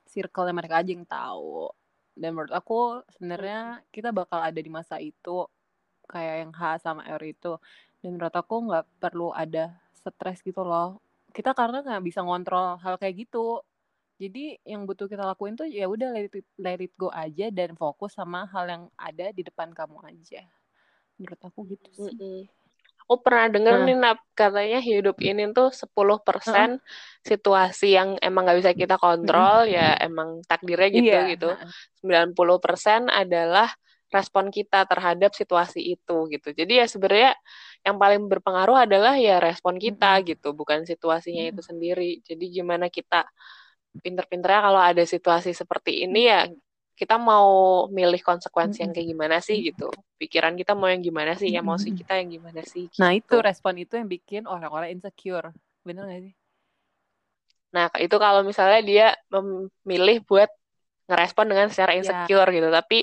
circle 0.04 0.52
mereka 0.52 0.85
aja 0.85 0.90
yang 0.92 1.09
tahu. 1.09 1.73
Dan 2.12 2.37
menurut 2.37 2.52
aku 2.52 3.00
sebenarnya 3.16 3.80
kita 3.88 4.12
bakal 4.12 4.44
ada 4.44 4.61
di 4.61 4.68
masa 4.68 5.00
itu 5.00 5.49
kayak 6.04 6.44
yang 6.44 6.52
H 6.52 6.85
sama 6.85 7.09
R 7.09 7.23
itu. 7.25 7.56
Dan 8.04 8.21
menurut 8.21 8.35
aku 8.37 8.68
nggak 8.68 8.85
perlu 9.00 9.32
ada 9.32 9.73
stres 9.97 10.44
gitu 10.44 10.61
loh. 10.61 11.00
Kita 11.32 11.56
karena 11.56 11.80
nggak 11.80 12.04
bisa 12.04 12.20
ngontrol 12.20 12.76
hal 12.78 13.00
kayak 13.00 13.26
gitu 13.26 13.64
jadi 14.22 14.54
yang 14.62 14.86
butuh 14.86 15.10
kita 15.10 15.26
lakuin 15.26 15.58
tuh 15.58 15.66
ya 15.66 15.90
udah 15.90 16.14
let 16.14 16.30
it, 16.30 16.46
let 16.62 16.78
it 16.78 16.94
go 16.94 17.10
aja 17.10 17.50
dan 17.50 17.74
fokus 17.74 18.14
sama 18.14 18.46
hal 18.46 18.70
yang 18.70 18.84
ada 18.94 19.34
di 19.34 19.42
depan 19.42 19.74
kamu 19.74 19.98
aja 20.06 20.46
menurut 21.18 21.40
aku 21.42 21.66
gitu 21.74 21.90
sih 21.90 22.14
mm 22.14 22.18
-hmm. 22.22 22.40
aku 23.02 23.14
pernah 23.18 23.46
denger 23.50 23.74
uh. 23.74 23.82
nih 23.82 23.96
Nap, 23.98 24.18
katanya 24.38 24.78
hidup 24.78 25.18
ini 25.18 25.50
tuh 25.50 25.74
10% 25.74 25.82
uh. 25.90 26.78
situasi 27.26 27.98
yang 27.98 28.14
emang 28.22 28.46
nggak 28.46 28.58
bisa 28.62 28.72
kita 28.78 28.94
kontrol, 28.94 29.66
uh. 29.66 29.68
ya 29.68 29.98
emang 29.98 30.38
takdirnya 30.46 30.88
gitu 30.94 31.10
yeah. 31.10 31.26
gitu. 31.34 31.50
90% 32.06 33.10
adalah 33.10 33.68
respon 34.12 34.52
kita 34.52 34.85
terhadap 34.85 35.33
situasi 35.33 35.97
itu 35.97 36.28
gitu. 36.28 36.52
Jadi 36.52 36.85
ya 36.85 36.87
sebenarnya 36.87 37.33
yang 37.81 37.97
paling 37.97 38.28
berpengaruh 38.28 38.85
adalah 38.85 39.16
ya 39.16 39.40
respon 39.40 39.81
kita 39.81 40.21
gitu, 40.28 40.52
bukan 40.52 40.85
situasinya 40.85 41.49
itu 41.49 41.64
sendiri. 41.64 42.21
Jadi 42.21 42.61
gimana 42.61 42.92
kita 42.92 43.25
pinter-pinternya 44.04 44.61
kalau 44.69 44.81
ada 44.81 45.04
situasi 45.04 45.57
seperti 45.57 46.04
ini 46.04 46.28
ya 46.28 46.45
kita 46.92 47.16
mau 47.16 47.88
milih 47.88 48.21
konsekuensi 48.21 48.85
yang 48.85 48.92
kayak 48.92 49.09
gimana 49.16 49.37
sih 49.40 49.64
gitu. 49.64 49.88
Pikiran 50.21 50.54
kita 50.54 50.76
mau 50.76 50.92
yang 50.92 51.00
gimana 51.00 51.33
sih, 51.35 51.49
emosi 51.50 51.97
kita 51.97 52.21
yang 52.21 52.37
gimana 52.37 52.62
sih. 52.62 52.92
Gitu. 52.92 53.00
Nah 53.00 53.16
itu 53.16 53.35
respon 53.40 53.81
itu 53.81 53.97
yang 53.97 54.07
bikin 54.07 54.45
orang-orang 54.45 54.92
insecure, 54.92 55.50
bener 55.83 56.04
gak 56.04 56.23
sih? 56.31 56.35
Nah 57.73 57.88
itu 57.97 58.16
kalau 58.21 58.45
misalnya 58.45 58.81
dia 58.85 59.07
memilih 59.33 60.21
buat 60.28 60.52
ngerespon 61.11 61.47
dengan 61.50 61.66
secara 61.69 61.92
iya. 61.92 61.99
insecure 62.00 62.49
yeah. 62.49 62.57
gitu 62.57 62.69
tapi 62.71 62.99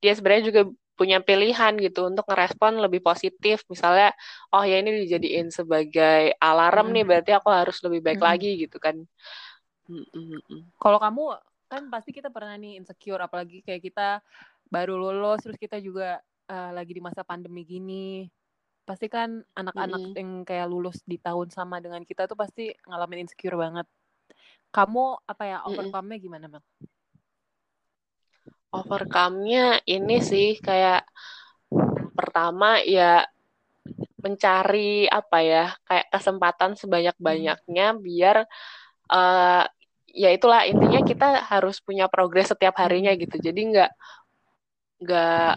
dia 0.00 0.12
sebenarnya 0.16 0.44
juga 0.48 0.62
punya 1.00 1.16
pilihan 1.24 1.80
gitu 1.80 2.12
untuk 2.12 2.28
ngerespon 2.28 2.76
lebih 2.76 3.00
positif 3.00 3.64
misalnya 3.72 4.12
oh 4.52 4.60
ya 4.60 4.84
ini 4.84 5.08
dijadiin 5.08 5.48
sebagai 5.48 6.36
alarm 6.36 6.92
mm. 6.92 6.94
nih 6.96 7.04
berarti 7.08 7.30
aku 7.32 7.48
harus 7.48 7.80
lebih 7.80 8.04
baik 8.04 8.20
mm. 8.20 8.26
lagi 8.28 8.50
gitu 8.60 8.76
kan 8.76 9.00
kalau 10.76 11.00
kamu 11.00 11.40
kan 11.72 11.88
pasti 11.88 12.12
kita 12.12 12.28
pernah 12.28 12.52
nih 12.60 12.76
insecure 12.76 13.16
apalagi 13.16 13.64
kayak 13.64 13.80
kita 13.80 14.20
baru 14.68 15.00
lulus 15.00 15.40
terus 15.40 15.56
kita 15.56 15.80
juga 15.80 16.20
uh, 16.52 16.70
lagi 16.76 16.92
di 16.92 17.00
masa 17.00 17.24
pandemi 17.24 17.64
gini 17.64 18.28
pasti 18.84 19.08
kan 19.08 19.40
anak-anak 19.56 20.12
mm. 20.12 20.16
yang 20.20 20.30
kayak 20.44 20.68
lulus 20.68 21.00
di 21.08 21.16
tahun 21.16 21.48
sama 21.48 21.80
dengan 21.80 22.04
kita 22.04 22.28
tuh 22.28 22.36
pasti 22.36 22.68
ngalamin 22.84 23.24
insecure 23.24 23.56
banget 23.56 23.88
kamu 24.70 25.16
apa 25.26 25.42
ya 25.48 25.58
overcome-nya 25.66 26.18
gimana 26.22 26.46
Mel? 26.46 26.62
Overcome-nya 28.70 29.82
ini 29.86 30.22
sih 30.22 30.58
kayak 30.62 31.06
pertama 32.14 32.78
ya 32.82 33.26
mencari 34.20 35.08
apa 35.08 35.38
ya 35.40 35.64
kayak 35.88 36.06
kesempatan 36.12 36.76
sebanyak-banyaknya 36.76 37.86
biar 37.96 38.44
uh, 39.10 39.64
ya 40.10 40.28
itulah 40.34 40.66
intinya 40.66 41.00
kita 41.02 41.40
harus 41.46 41.80
punya 41.80 42.06
progres 42.10 42.50
setiap 42.50 42.76
harinya 42.78 43.14
gitu. 43.16 43.40
Jadi 43.40 43.60
nggak 43.74 43.90
nggak 45.00 45.54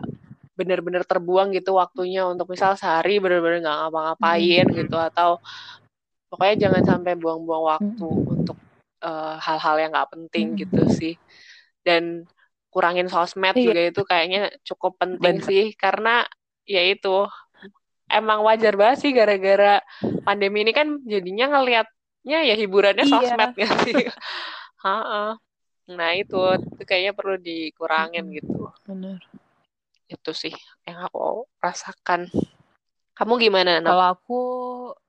benar-benar 0.53 1.03
terbuang 1.03 1.51
gitu 1.57 1.75
waktunya 1.75 2.23
untuk 2.29 2.53
misal 2.53 2.77
sehari 2.77 3.17
benar-benar 3.17 3.59
nggak 3.65 3.77
ngapa-ngapain 3.83 4.65
gitu 4.69 4.97
atau 5.01 5.41
pokoknya 6.29 6.69
jangan 6.69 6.83
sampai 6.85 7.13
buang-buang 7.17 7.63
waktu 7.77 8.07
untuk 8.07 8.57
eh, 9.01 9.35
hal-hal 9.41 9.75
uh, 9.77 9.81
yang 9.81 9.91
nggak 9.91 10.11
penting 10.13 10.45
gitu 10.55 10.81
sih. 10.93 11.15
Dan 11.83 12.23
kurangin 12.73 13.05
sosmed 13.05 13.53
iya. 13.53 13.65
juga 13.69 13.81
itu 13.93 14.01
kayaknya 14.01 14.49
cukup 14.65 14.97
penting 14.97 15.37
Bener. 15.37 15.45
sih 15.45 15.77
karena 15.77 16.25
ya 16.65 16.81
itu 16.81 17.29
emang 18.09 18.41
wajar 18.41 18.73
banget 18.73 18.97
sih 19.05 19.11
gara-gara 19.13 19.77
pandemi 20.25 20.65
ini 20.65 20.73
kan 20.73 20.97
jadinya 21.05 21.57
ngelihatnya 21.57 22.39
ya 22.49 22.55
hiburannya 22.57 23.05
iya. 23.05 23.13
sosmed 23.13 23.51
ya 23.53 23.69
sih. 23.85 23.93
nah 25.97 26.09
itu, 26.15 26.39
itu 26.57 26.83
kayaknya 26.87 27.13
perlu 27.13 27.37
dikurangin 27.37 28.33
gitu. 28.33 28.73
Benar. 28.89 29.21
Itu 30.09 30.33
sih 30.33 30.53
yang 30.89 31.05
aku 31.05 31.45
rasakan. 31.61 32.33
Kamu 33.13 33.37
gimana? 33.37 33.77
Kalau 33.77 34.05
aku 34.09 34.41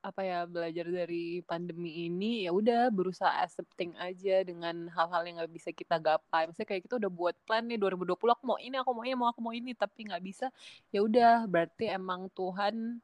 apa 0.05 0.21
ya 0.21 0.45
belajar 0.45 0.85
dari 0.93 1.41
pandemi 1.41 2.05
ini 2.05 2.45
ya 2.45 2.53
udah 2.53 2.93
berusaha 2.93 3.33
accepting 3.41 3.97
aja 3.97 4.45
dengan 4.45 4.93
hal-hal 4.93 5.25
yang 5.25 5.41
nggak 5.41 5.55
bisa 5.57 5.73
kita 5.73 5.97
gapai. 5.97 6.45
Misalnya 6.45 6.69
kayak 6.69 6.83
kita 6.85 7.01
udah 7.01 7.09
buat 7.09 7.35
plan 7.49 7.65
nih 7.65 7.81
2020 7.81 8.37
aku 8.37 8.45
mau 8.45 8.61
ini, 8.61 8.77
aku 8.77 8.91
mau 8.93 9.05
ini, 9.09 9.17
mau 9.17 9.29
aku 9.33 9.41
mau 9.41 9.55
ini 9.57 9.73
tapi 9.73 10.05
nggak 10.05 10.21
bisa. 10.21 10.53
Ya 10.93 11.01
udah 11.01 11.49
berarti 11.49 11.89
emang 11.89 12.29
Tuhan 12.37 13.01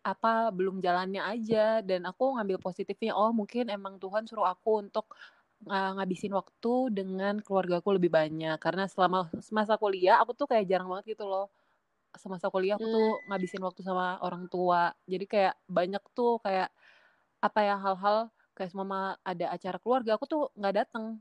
apa 0.00 0.48
belum 0.56 0.80
jalannya 0.80 1.20
aja 1.20 1.84
dan 1.84 2.08
aku 2.08 2.40
ngambil 2.40 2.56
positifnya 2.64 3.12
oh 3.12 3.28
mungkin 3.36 3.68
emang 3.68 4.00
Tuhan 4.00 4.24
suruh 4.24 4.48
aku 4.48 4.80
untuk 4.88 5.12
ngabisin 5.68 6.32
waktu 6.32 6.74
dengan 6.94 7.42
keluarga 7.42 7.82
aku 7.82 7.98
lebih 7.98 8.08
banyak 8.14 8.56
karena 8.62 8.86
selama 8.86 9.26
masa 9.50 9.74
kuliah 9.74 10.22
aku 10.22 10.32
tuh 10.38 10.46
kayak 10.46 10.70
jarang 10.70 10.86
banget 10.86 11.18
gitu 11.18 11.26
loh 11.26 11.50
semasa 12.16 12.48
kuliah 12.48 12.80
aku 12.80 12.88
tuh 12.88 13.10
hmm. 13.20 13.24
ngabisin 13.28 13.62
waktu 13.62 13.80
sama 13.84 14.16
orang 14.24 14.48
tua 14.48 14.96
jadi 15.04 15.24
kayak 15.28 15.54
banyak 15.68 16.02
tuh 16.16 16.40
kayak 16.40 16.72
apa 17.38 17.60
ya 17.62 17.76
hal-hal 17.76 18.32
kayak 18.56 18.74
mama 18.74 19.14
ada 19.22 19.52
acara 19.54 19.78
keluarga 19.78 20.16
aku 20.16 20.24
tuh 20.26 20.42
nggak 20.56 20.74
datang 20.84 21.20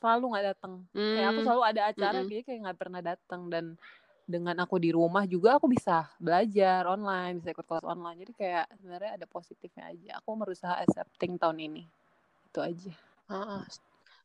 selalu 0.00 0.24
nggak 0.32 0.46
datang 0.56 0.74
hmm. 0.96 1.14
kayak 1.18 1.28
aku 1.28 1.40
hmm. 1.40 1.46
selalu 1.46 1.62
ada 1.66 1.80
acara 1.92 2.18
hmm. 2.22 2.28
jadi 2.30 2.42
kayak 2.46 2.60
nggak 2.64 2.78
pernah 2.78 3.00
datang 3.04 3.42
dan 3.52 3.64
dengan 4.30 4.56
aku 4.62 4.78
di 4.78 4.94
rumah 4.94 5.26
juga 5.26 5.58
aku 5.58 5.66
bisa 5.66 6.06
belajar 6.22 6.86
online 6.86 7.42
bisa 7.42 7.50
ikut 7.50 7.66
kelas 7.66 7.82
online 7.82 8.16
jadi 8.22 8.32
kayak 8.38 8.66
sebenarnya 8.78 9.10
ada 9.18 9.26
positifnya 9.26 9.90
aja 9.90 10.10
aku 10.22 10.28
berusaha 10.38 10.78
accepting 10.86 11.34
tahun 11.34 11.58
ini 11.58 11.82
itu 12.46 12.58
aja 12.62 12.94
ah, 13.26 13.66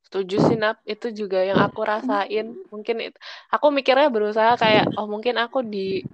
Setuju 0.05 0.35
sih 0.47 0.57
Nap, 0.61 0.77
itu 0.85 1.07
juga 1.19 1.41
yang 1.41 1.57
aku 1.65 1.81
rasain. 1.81 2.45
Mungkin 2.69 2.95
itu, 3.09 3.17
aku 3.53 3.67
mikirnya 3.73 4.07
berusaha 4.13 4.53
kayak 4.63 4.85
oh 4.97 5.09
mungkin 5.09 5.35
aku 5.41 5.65
di 5.65 6.05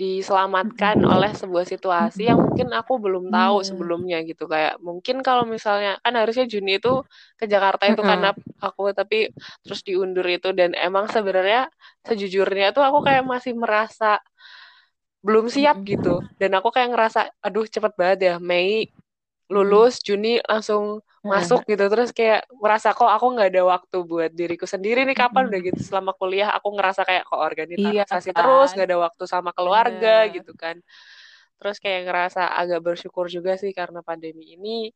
diselamatkan 0.00 1.04
oleh 1.04 1.28
sebuah 1.36 1.64
situasi 1.68 2.32
yang 2.32 2.40
mungkin 2.40 2.72
aku 2.72 2.96
belum 3.04 3.28
tahu 3.32 3.60
sebelumnya 3.68 4.20
gitu. 4.28 4.44
Kayak 4.48 4.80
mungkin 4.80 5.20
kalau 5.20 5.44
misalnya 5.44 6.00
kan 6.04 6.12
harusnya 6.16 6.44
Juni 6.48 6.80
itu 6.80 7.04
ke 7.40 7.44
Jakarta 7.44 7.84
itu 7.88 8.00
karena 8.00 8.32
aku 8.64 8.92
tapi 8.96 9.28
terus 9.64 9.80
diundur 9.84 10.24
itu. 10.28 10.48
Dan 10.56 10.72
emang 10.76 11.08
sebenarnya 11.12 11.68
sejujurnya 12.08 12.72
tuh 12.76 12.84
aku 12.84 12.98
kayak 13.06 13.24
masih 13.28 13.52
merasa 13.56 14.20
belum 15.24 15.46
siap 15.52 15.76
gitu. 15.84 16.24
Dan 16.40 16.56
aku 16.56 16.68
kayak 16.72 16.90
ngerasa 16.96 17.20
aduh 17.44 17.64
cepet 17.68 17.92
banget 18.00 18.18
ya 18.28 18.34
Mei 18.40 18.88
lulus 19.50 19.98
Juni 20.00 20.38
langsung 20.46 21.02
masuk 21.20 21.68
gitu 21.68 21.84
terus 21.92 22.16
kayak 22.16 22.48
merasa 22.56 22.96
kok 22.96 23.10
aku 23.10 23.36
nggak 23.36 23.52
ada 23.52 23.62
waktu 23.66 23.98
buat 24.08 24.32
diriku 24.32 24.64
sendiri 24.64 25.04
nih 25.04 25.12
kapan 25.12 25.52
udah 25.52 25.60
gitu 25.60 25.80
selama 25.84 26.16
kuliah 26.16 26.48
aku 26.56 26.72
ngerasa 26.72 27.04
kayak 27.04 27.28
kok 27.28 27.36
organisasi 27.36 27.92
iya, 27.92 28.04
kan? 28.08 28.40
terus 28.40 28.68
nggak 28.72 28.88
ada 28.88 28.98
waktu 29.04 29.24
sama 29.28 29.50
keluarga 29.52 30.24
Bener. 30.24 30.34
gitu 30.40 30.52
kan 30.56 30.80
terus 31.60 31.76
kayak 31.76 32.08
ngerasa 32.08 32.56
agak 32.56 32.80
bersyukur 32.80 33.28
juga 33.28 33.60
sih 33.60 33.76
karena 33.76 34.00
pandemi 34.00 34.56
ini 34.56 34.88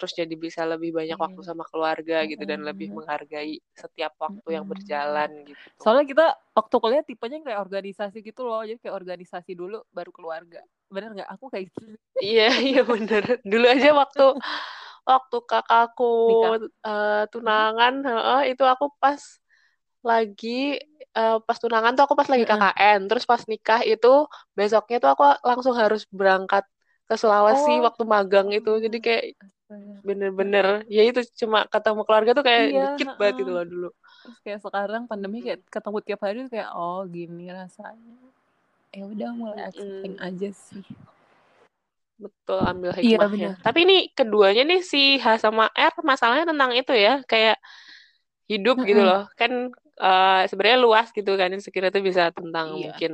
terus 0.00 0.16
jadi 0.16 0.32
bisa 0.32 0.64
lebih 0.64 0.96
banyak 0.96 1.16
iya. 1.16 1.24
waktu 1.28 1.40
sama 1.44 1.64
keluarga 1.68 2.24
gitu 2.24 2.44
dan 2.48 2.64
lebih 2.64 2.88
menghargai 2.88 3.60
setiap 3.76 4.16
waktu 4.16 4.48
yang 4.48 4.64
berjalan 4.64 5.44
gitu. 5.44 5.60
Soalnya 5.76 6.08
kita 6.08 6.26
waktu 6.56 6.76
kuliah 6.80 7.04
tipenya 7.04 7.44
kayak 7.44 7.60
organisasi 7.60 8.24
gitu 8.24 8.48
loh, 8.48 8.64
jadi 8.64 8.80
kayak 8.80 8.96
organisasi 8.96 9.52
dulu 9.52 9.84
baru 9.92 10.08
keluarga. 10.08 10.64
Bener 10.90 11.10
nggak? 11.14 11.30
Aku 11.38 11.46
kayak 11.48 11.70
gitu. 11.70 11.96
Iya 12.18 12.50
iya 12.74 12.82
bener. 12.84 13.40
Dulu 13.46 13.66
aja 13.66 13.90
waktu 13.94 14.24
waktu 15.06 15.36
kakakku 15.48 16.12
uh, 16.84 17.24
tunangan 17.32 17.94
uh, 18.04 18.42
itu 18.44 18.62
aku 18.62 18.92
pas 19.00 19.18
lagi 20.00 20.80
uh, 21.16 21.40
pas 21.44 21.56
tunangan 21.60 21.92
tuh 21.96 22.04
aku 22.08 22.14
pas 22.16 22.28
lagi 22.28 22.44
KKN 22.48 23.08
terus 23.08 23.24
pas 23.28 23.42
nikah 23.44 23.80
itu 23.84 24.28
besoknya 24.56 24.96
tuh 25.00 25.10
aku 25.12 25.24
langsung 25.44 25.74
harus 25.76 26.08
berangkat 26.08 26.64
ke 27.10 27.14
Sulawesi 27.18 27.80
oh. 27.80 27.90
waktu 27.90 28.02
magang 28.06 28.48
itu 28.54 28.70
jadi 28.80 28.98
kayak 29.02 29.24
bener-bener 30.02 30.82
ya 30.90 31.06
itu 31.06 31.22
cuma 31.38 31.62
ketemu 31.66 32.02
keluarga 32.02 32.30
tuh 32.34 32.42
kayak 32.42 32.64
iya, 32.70 32.86
dikit 32.94 33.14
banget 33.14 33.46
itu 33.46 33.50
loh 33.50 33.64
dulu 33.66 33.88
terus 34.26 34.38
kayak 34.42 34.58
sekarang 34.62 35.02
pandemi 35.06 35.38
kayak 35.42 35.62
ketemu 35.70 35.98
tiap 36.02 36.20
hari 36.26 36.38
tuh 36.46 36.52
kayak 36.58 36.70
oh 36.74 37.06
gini 37.06 37.46
rasanya 37.54 38.29
ya 38.90 39.04
udah 39.06 39.30
mulai 39.34 39.60
accepting 39.70 40.18
mm. 40.18 40.26
aja 40.26 40.48
sih 40.50 40.84
Betul, 42.20 42.60
ambil 42.60 42.92
iya, 43.00 43.16
hikmahnya. 43.16 43.50
Iya, 43.56 43.64
Tapi 43.64 43.78
ini 43.88 43.96
keduanya 44.12 44.62
nih 44.68 44.80
si 44.84 45.16
H 45.16 45.40
sama 45.40 45.72
R 45.72 45.94
masalahnya 46.04 46.44
tentang 46.44 46.76
itu 46.76 46.92
ya, 46.92 47.24
kayak 47.24 47.56
hidup 48.44 48.76
mm 48.76 48.80
-hmm. 48.84 48.90
gitu 48.92 49.02
loh. 49.08 49.22
Kan 49.40 49.72
uh, 49.96 50.44
sebenarnya 50.44 50.78
luas 50.84 51.08
gitu 51.16 51.32
kan, 51.40 51.48
sekiranya 51.56 51.96
itu 51.96 52.04
bisa 52.04 52.28
tentang 52.28 52.76
iya. 52.76 52.92
mungkin 52.92 53.12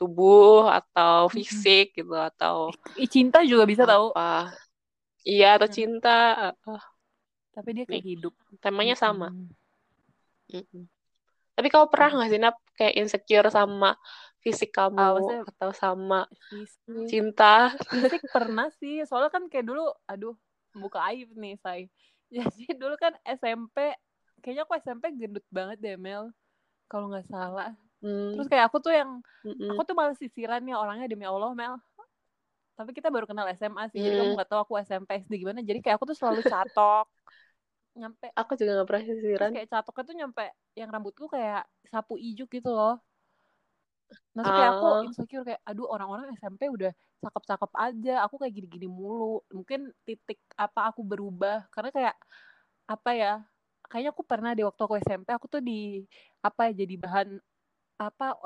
tubuh 0.00 0.68
atau 0.72 1.28
fisik 1.32 1.96
gitu 1.96 2.16
atau 2.16 2.72
cinta 3.12 3.44
juga 3.44 3.68
bisa 3.68 3.84
apa. 3.84 3.92
tahu. 3.92 4.06
Iya, 5.28 5.60
atau 5.60 5.68
cinta. 5.68 6.16
Uh, 6.64 6.80
Tapi 7.52 7.68
dia 7.76 7.84
kayak 7.84 8.04
hidup. 8.08 8.32
Temanya 8.64 8.96
sama. 8.96 9.36
Mm 10.48 10.64
-hmm. 10.64 10.84
Tapi 11.56 11.66
kau 11.72 11.88
pernah 11.88 12.20
nggak 12.20 12.30
sih 12.32 12.40
Nap 12.40 12.56
kayak 12.76 12.94
insecure 13.00 13.48
sama 13.48 13.96
fisik 14.46 14.70
kamu 14.70 15.02
uh, 15.02 15.42
atau 15.42 15.74
sama 15.74 16.30
fisik. 16.46 17.10
cinta? 17.10 17.74
Fisik 17.90 18.22
pernah 18.30 18.70
sih 18.78 19.02
soalnya 19.02 19.34
kan 19.34 19.50
kayak 19.50 19.66
dulu 19.66 19.90
aduh 20.06 20.38
buka 20.78 21.02
aib 21.10 21.34
nih 21.34 21.58
say. 21.58 21.90
Jadi 22.30 22.78
dulu 22.78 22.94
kan 22.94 23.18
SMP 23.26 23.90
kayaknya 24.38 24.62
aku 24.62 24.78
SMP 24.78 25.10
gendut 25.18 25.42
banget 25.50 25.82
deh 25.82 25.98
Mel 25.98 26.30
kalau 26.86 27.10
nggak 27.10 27.26
salah. 27.26 27.74
Hmm. 27.96 28.36
terus 28.36 28.46
kayak 28.52 28.68
aku 28.68 28.76
tuh 28.84 28.92
yang 28.92 29.24
hmm. 29.40 29.72
aku 29.72 29.82
tuh 29.88 29.96
malah 29.96 30.12
sisiran 30.14 30.60
ya 30.62 30.78
orangnya 30.78 31.10
demi 31.10 31.26
Allah 31.26 31.50
Mel. 31.58 31.74
Tapi 32.76 32.92
kita 32.94 33.10
baru 33.10 33.26
kenal 33.26 33.50
SMA 33.56 33.90
sih 33.90 33.98
jadi 33.98 34.20
kamu 34.22 34.36
nggak 34.38 34.50
tahu 34.52 34.60
aku 34.62 34.78
SMP 34.86 35.26
SD 35.26 35.42
gimana. 35.42 35.58
Jadi 35.64 35.82
kayak 35.82 35.98
aku 35.98 36.14
tuh 36.14 36.14
selalu 36.14 36.46
catok 36.46 37.10
nyampe 37.98 38.28
aku 38.36 38.52
juga 38.54 38.70
nggak 38.78 38.86
pernah 38.86 39.04
sisiran. 39.10 39.50
Kayak 39.50 39.68
catoknya 39.74 40.04
tuh 40.06 40.14
nyampe 40.14 40.44
yang 40.78 40.88
rambutku 40.92 41.26
kayak 41.26 41.66
sapu 41.90 42.14
ijuk 42.20 42.46
gitu 42.52 42.70
loh 42.70 43.00
terus 44.06 44.52
kayak 44.52 44.70
aku 44.78 44.86
insecure 45.08 45.44
kayak 45.48 45.60
aduh 45.64 45.88
orang-orang 45.88 46.30
SMP 46.36 46.68
udah 46.68 46.92
cakep-cakep 47.24 47.72
aja 47.74 48.14
aku 48.22 48.34
kayak 48.38 48.54
gini-gini 48.54 48.86
mulu. 48.86 49.42
Mungkin 49.50 49.90
titik 50.06 50.38
apa 50.54 50.92
aku 50.92 51.00
berubah 51.02 51.66
karena 51.72 51.90
kayak 51.90 52.16
apa 52.86 53.10
ya 53.16 53.32
kayaknya 53.90 54.10
aku 54.14 54.22
pernah 54.22 54.52
di 54.54 54.62
waktu 54.62 54.80
aku 54.82 54.94
SMP 55.02 55.28
aku 55.34 55.46
tuh 55.50 55.62
di 55.62 56.04
apa 56.42 56.70
ya 56.70 56.86
jadi 56.86 56.94
bahan 57.00 57.28
apa 57.98 58.36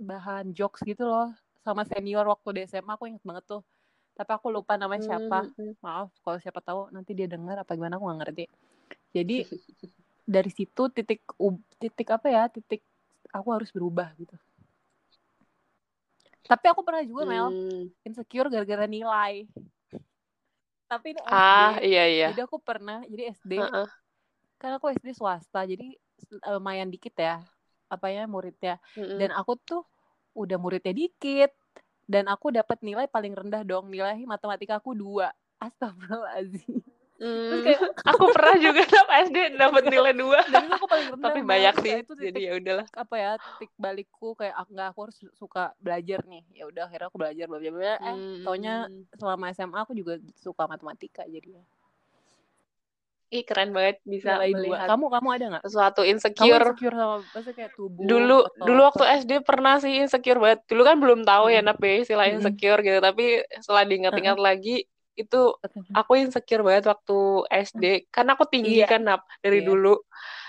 bahan 0.00 0.56
jokes 0.56 0.80
gitu 0.86 1.04
loh 1.04 1.28
sama 1.60 1.84
senior 1.84 2.24
waktu 2.24 2.48
di 2.56 2.60
SMA 2.64 2.96
aku 2.96 3.10
inget 3.10 3.24
banget 3.26 3.44
tuh. 3.48 3.62
Tapi 4.16 4.30
aku 4.32 4.48
lupa 4.52 4.76
namanya 4.80 5.04
siapa. 5.04 5.44
hmm, 5.44 5.52
hmm, 5.56 5.64
hmm. 5.68 5.74
maaf 5.84 6.08
kalau 6.24 6.38
siapa 6.40 6.60
tahu 6.60 6.92
nanti 6.92 7.16
dia 7.16 7.28
dengar 7.28 7.60
apa 7.60 7.72
gimana 7.76 7.96
aku 7.98 8.04
nggak 8.08 8.20
ngerti. 8.24 8.44
Jadi 9.12 9.36
dari 10.34 10.50
situ 10.54 10.82
titik 10.94 11.26
titik 11.82 12.08
apa 12.14 12.26
ya 12.30 12.42
titik 12.46 12.86
aku 13.34 13.48
harus 13.50 13.70
berubah 13.74 14.14
gitu 14.14 14.36
tapi 16.50 16.66
aku 16.66 16.82
pernah 16.82 17.02
juga 17.06 17.22
Mel 17.30 17.46
hmm. 17.54 18.02
insecure 18.02 18.50
gara-gara 18.50 18.90
nilai 18.90 19.46
tapi 20.90 21.14
ini 21.14 21.20
SD 21.22 21.30
ah 21.30 21.74
iya 21.78 22.04
iya 22.10 22.28
jadi 22.34 22.42
aku 22.50 22.58
pernah 22.58 23.06
jadi 23.06 23.30
SD 23.38 23.62
uh 23.62 23.86
-uh. 23.86 23.88
kan 24.58 24.74
aku 24.74 24.90
SD 24.90 25.14
swasta 25.14 25.62
jadi 25.62 25.94
lumayan 26.50 26.90
dikit 26.90 27.14
ya 27.14 27.38
apa 27.86 28.10
ya 28.10 28.26
muridnya 28.26 28.82
mm 28.98 29.02
-hmm. 29.02 29.18
dan 29.22 29.30
aku 29.38 29.54
tuh 29.62 29.82
udah 30.34 30.58
muridnya 30.58 30.90
dikit 30.90 31.54
dan 32.10 32.26
aku 32.26 32.50
dapat 32.50 32.82
nilai 32.82 33.06
paling 33.06 33.38
rendah 33.38 33.62
dong 33.62 33.86
nilai 33.86 34.18
matematika 34.26 34.82
aku 34.82 34.98
dua 34.98 35.30
astagfirullahaladzim 35.62 36.82
Hmm, 37.20 37.60
kayak 37.60 37.80
aku 38.16 38.32
pernah 38.32 38.56
juga 38.56 38.80
sama 38.88 39.12
SD 39.28 39.60
dapat 39.60 39.84
nilai 39.92 40.16
dua. 40.16 40.40
Dan 40.48 40.72
aku. 40.72 40.88
Tapi 41.20 41.40
banyak 41.44 41.74
sih. 41.84 41.92
Itu 42.00 42.12
titik, 42.16 42.24
jadi 42.32 42.40
ya 42.40 42.52
udahlah. 42.56 42.86
Apa 42.96 43.14
ya 43.16 43.30
titik 43.36 43.70
balikku 43.76 44.34
kayak 44.34 44.54
aku 44.56 44.70
nggak 44.72 44.88
aku 44.90 45.00
harus 45.08 45.18
suka 45.36 45.64
belajar 45.78 46.20
nih. 46.26 46.42
Ya 46.52 46.64
udah 46.66 46.88
akhirnya 46.88 47.06
aku 47.12 47.18
belajar 47.20 47.44
belajar 47.46 47.70
belajar. 47.72 47.96
Eh 48.00 48.14
hmm. 48.16 48.44
taunya 48.44 48.74
selama 49.16 49.44
SMA 49.52 49.78
aku 49.84 49.92
juga 49.92 50.18
suka 50.40 50.64
matematika 50.66 51.22
jadinya. 51.28 51.62
Ih 53.30 53.46
keren 53.46 53.70
banget 53.70 54.02
bisa 54.02 54.42
Nilai 54.42 54.50
melihat. 54.58 54.86
Kamu 54.90 55.06
kamu 55.06 55.28
ada 55.30 55.44
nggak? 55.54 55.64
Sesuatu 55.70 56.02
insecure. 56.02 56.50
Kamu 56.50 56.66
insecure 56.74 56.96
sama 56.98 57.16
maksudnya 57.22 57.54
kayak 57.54 57.72
tubuh. 57.78 58.02
Dulu 58.02 58.38
dulu 58.66 58.80
waktu 58.82 59.04
SD 59.22 59.32
pernah 59.46 59.78
sih 59.78 60.02
insecure 60.02 60.42
banget. 60.42 60.66
Dulu 60.66 60.82
kan 60.82 60.96
belum 60.98 61.20
tahu 61.22 61.46
ya, 61.46 61.62
hmm. 61.62 61.68
ya 61.70 61.70
nape 61.70 61.90
istilah 62.02 62.26
insecure 62.26 62.82
gitu. 62.82 62.98
Tapi 62.98 63.46
setelah 63.62 63.86
diingat-ingat 63.86 64.34
-huh. 64.34 64.42
lagi 64.42 64.82
itu 65.14 65.40
aku 65.94 66.12
insecure 66.18 66.64
banget 66.64 66.90
waktu 66.90 67.18
SD 67.50 67.84
karena 68.08 68.34
aku 68.34 68.44
tinggi 68.48 68.82
yeah. 68.82 68.88
kan 68.90 69.00
nap 69.06 69.22
dari 69.38 69.62
yeah. 69.62 69.68
dulu. 69.68 69.94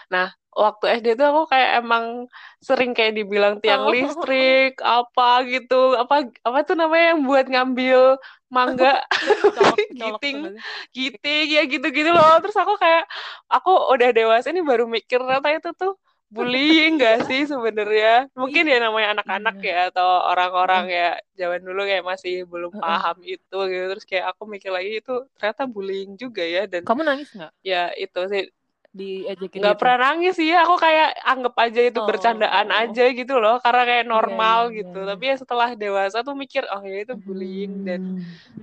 Nah 0.09 0.33
waktu 0.51 0.99
SD 0.99 1.15
tuh 1.15 1.27
aku 1.31 1.41
kayak 1.47 1.79
emang 1.79 2.27
sering 2.59 2.91
kayak 2.91 3.15
dibilang 3.15 3.63
tiang 3.63 3.87
oh. 3.87 3.91
listrik 3.91 4.75
apa 4.83 5.47
gitu 5.47 5.95
apa 5.95 6.27
apa 6.43 6.59
tuh 6.67 6.75
namanya 6.75 7.15
yang 7.15 7.21
buat 7.23 7.45
ngambil 7.47 8.19
mangga? 8.51 8.99
Giting 9.97 10.59
giting 10.91 11.47
ya 11.55 11.63
gitu-gitu 11.63 12.11
loh. 12.11 12.37
Terus 12.43 12.57
aku 12.59 12.75
kayak 12.75 13.07
aku 13.47 13.71
udah 13.95 14.09
dewasa 14.11 14.51
ini 14.51 14.59
baru 14.59 14.85
mikir 14.85 15.23
ternyata 15.23 15.49
itu 15.55 15.71
tuh 15.71 15.95
bullying 16.31 16.99
gak 16.99 17.23
sih 17.31 17.47
sebenarnya? 17.47 18.27
Mungkin 18.35 18.67
ya 18.67 18.77
namanya 18.79 19.19
anak-anak 19.19 19.55
iya. 19.63 19.87
ya 19.87 19.91
atau 19.95 20.09
orang-orang 20.31 20.85
ya 20.91 21.09
zaman 21.35 21.63
dulu 21.63 21.83
kayak 21.83 22.07
masih 22.07 22.43
belum 22.47 22.75
paham 22.79 23.19
itu 23.23 23.57
gitu. 23.71 23.85
Terus 23.95 24.05
kayak 24.07 24.35
aku 24.35 24.43
mikir 24.47 24.71
lagi 24.71 24.99
itu 25.03 25.27
ternyata 25.39 25.63
bullying 25.67 26.15
juga 26.19 26.43
ya 26.43 26.67
dan 26.67 26.83
kamu 26.87 27.03
nangis 27.07 27.31
nggak? 27.35 27.51
ya 27.63 27.91
itu 27.95 28.19
sih 28.31 28.43
diejekin 28.91 29.63
nggak 29.63 29.75
gitu? 29.75 29.81
pernah 29.81 29.97
nangis 30.11 30.35
sih 30.35 30.51
ya 30.51 30.67
aku 30.67 30.75
kayak 30.75 31.15
anggap 31.23 31.55
aja 31.63 31.81
itu 31.87 31.99
oh. 32.03 32.07
bercandaan 32.07 32.67
aja 32.75 33.05
gitu 33.15 33.39
loh 33.39 33.55
karena 33.63 33.83
kayak 33.87 34.03
iya, 34.03 34.11
normal 34.11 34.59
yeah, 34.67 34.77
gitu. 34.83 34.99
yeah. 34.99 35.07
tapi 35.15 35.23
ya 35.31 35.35
setelah 35.39 35.69
dewasa 35.79 36.17
tuh 36.27 36.35
mikir 36.35 36.67
oh 36.67 36.83
ya 36.83 36.97
itu 37.07 37.15
bullying 37.15 37.73
hmm. 37.81 37.85
dan 37.87 38.01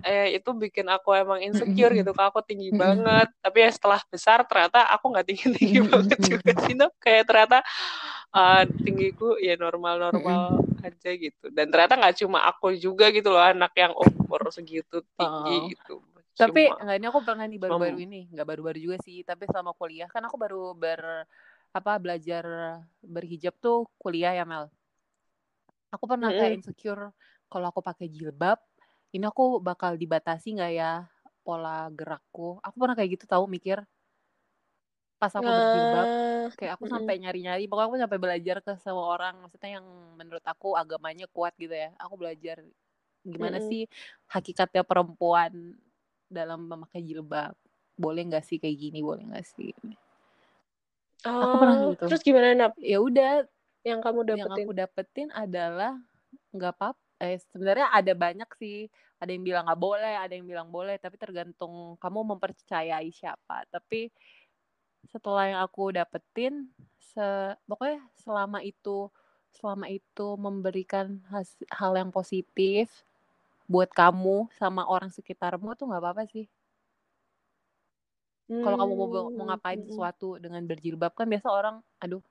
eh 0.05 0.37
itu 0.37 0.51
bikin 0.53 0.87
aku 0.93 1.17
emang 1.17 1.41
insecure 1.41 1.93
gitu 1.97 2.11
kalau 2.13 2.29
aku 2.31 2.41
tinggi 2.45 2.71
banget. 2.75 3.29
Tapi 3.41 3.59
ya 3.65 3.71
setelah 3.73 4.01
besar 4.09 4.45
ternyata 4.45 4.85
aku 4.93 5.05
nggak 5.15 5.27
tinggi 5.27 5.47
tinggi 5.57 5.81
banget 5.85 6.19
juga 6.21 6.53
sih 6.65 6.75
kayak 7.01 7.25
ternyata 7.25 7.59
uh, 8.33 8.63
tinggiku 8.85 9.37
ya 9.41 9.57
normal-normal 9.57 10.61
aja 10.85 11.11
gitu. 11.17 11.47
Dan 11.51 11.73
ternyata 11.73 11.95
nggak 11.99 12.17
cuma 12.25 12.45
aku 12.47 12.77
juga 12.77 13.09
gitu 13.11 13.33
loh 13.33 13.43
anak 13.43 13.73
yang 13.75 13.93
umur 13.97 14.53
segitu 14.53 15.01
tinggi 15.17 15.57
oh. 15.57 15.65
gitu 15.73 15.95
tapi 16.39 16.71
enggak 16.71 16.97
ini 17.03 17.07
aku 17.11 17.21
pernah 17.27 17.45
nih 17.51 17.59
baru-baru 17.59 17.99
ini 17.99 18.21
nggak 18.31 18.47
baru-baru 18.47 18.79
juga 18.79 18.97
sih 19.03 19.27
tapi 19.27 19.51
selama 19.51 19.75
kuliah 19.75 20.07
kan 20.07 20.23
aku 20.23 20.39
baru 20.39 20.71
ber 20.79 21.27
apa 21.73 22.01
belajar 22.01 22.45
berhijab 23.05 23.53
tuh 23.61 23.85
kuliah 24.01 24.33
ya 24.33 24.45
Mel? 24.49 24.73
Aku 25.93 26.05
pernah 26.09 26.33
kayak 26.33 26.61
insecure 26.61 27.13
kalau 27.49 27.67
aku 27.69 27.81
pakai 27.81 28.09
jilbab 28.09 28.61
ini 29.13 29.25
aku 29.25 29.61
bakal 29.61 29.97
dibatasi 29.97 30.57
nggak 30.57 30.73
ya 30.73 30.93
pola 31.45 31.89
gerakku? 31.93 32.61
Aku 32.61 32.77
pernah 32.77 32.97
kayak 32.97 33.21
gitu 33.21 33.25
tahu 33.29 33.49
mikir. 33.49 33.81
Pas 35.19 35.33
aku 35.33 35.49
berjilbab 35.49 36.07
kayak 36.57 36.73
aku 36.79 36.85
sampai 36.89 37.15
nyari-nyari 37.21 37.65
pokoknya 37.69 37.89
aku 37.89 37.97
sampai 38.01 38.19
belajar 38.21 38.57
ke 38.65 38.73
semua 38.81 39.13
orang 39.13 39.35
maksudnya 39.45 39.81
yang 39.81 39.87
menurut 40.17 40.45
aku 40.45 40.77
agamanya 40.77 41.29
kuat 41.33 41.53
gitu 41.61 41.73
ya. 41.73 41.93
Aku 42.01 42.17
belajar 42.17 42.65
gimana 43.27 43.61
mm 43.61 43.65
-hmm. 43.65 43.71
sih 43.73 43.83
hakikatnya 44.31 44.87
perempuan 44.87 45.77
dalam 46.29 46.69
memakai 46.69 47.01
jilbab. 47.03 47.57
Boleh 47.99 48.23
nggak 48.29 48.45
sih 48.47 48.63
kayak 48.63 48.79
gini? 48.79 49.03
Boleh 49.03 49.27
nggak 49.27 49.47
sih? 49.49 49.75
Oh, 51.27 51.43
aku 51.43 51.55
pernah 51.59 51.77
oh, 51.83 51.91
gitu. 51.97 52.05
terus 52.07 52.23
gimana 52.23 52.47
nap? 52.55 52.73
Ya 52.79 53.03
udah. 53.03 53.43
Yang 53.83 54.01
kamu 54.05 54.21
dapetin 54.23 54.39
yang 54.39 54.53
aku 54.55 54.73
dapetin? 54.77 55.29
adalah 55.35 55.93
nggak 56.53 56.73
apa 56.77 56.93
eh 57.19 57.39
sebenarnya 57.51 57.91
ada 57.91 58.13
banyak 58.15 58.51
sih. 58.63 58.87
Ada 59.19 59.35
yang 59.35 59.43
bilang 59.43 59.67
nggak 59.67 59.83
boleh 59.83 60.15
ada 60.15 60.31
yang 60.31 60.47
bilang 60.47 60.69
boleh 60.71 60.95
tapi 61.03 61.19
tergantung 61.19 61.99
kamu 61.99 62.37
mempercayai 62.37 63.11
siapa. 63.11 63.67
Tapi 63.67 64.07
setelah 65.11 65.45
yang 65.51 65.61
aku 65.67 65.91
dapetin 65.91 66.71
se 67.03 67.57
pokoknya 67.67 67.99
selama 68.23 68.63
itu 68.63 69.11
selama 69.51 69.91
itu 69.91 70.39
memberikan 70.39 71.19
hal 71.73 71.93
yang 71.99 72.15
positif 72.15 73.08
buat 73.69 73.93
kamu 73.93 74.49
sama 74.57 74.89
orang 74.89 75.13
sekitarmu 75.13 75.77
tuh 75.77 75.93
nggak 75.93 76.01
apa-apa 76.01 76.25
sih. 76.33 76.49
Hmm. 78.49 78.65
Kalau 78.65 78.77
kamu 78.81 78.93
mau 78.97 79.09
mau 79.13 79.29
hmm, 79.29 79.49
ngapain 79.53 79.77
hmm, 79.77 79.89
sesuatu 79.93 80.41
dengan 80.41 80.65
berjilbab 80.65 81.13
kan 81.13 81.29
biasa 81.29 81.53
orang, 81.53 81.77
aduh, 82.01 82.25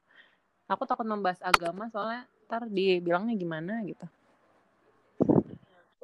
aku 0.66 0.84
takut 0.90 1.06
membahas 1.06 1.38
agama 1.46 1.94
soalnya 1.94 2.26
ntar 2.50 2.66
dibilangnya 2.66 3.38
gimana 3.38 3.86
gitu. 3.86 4.06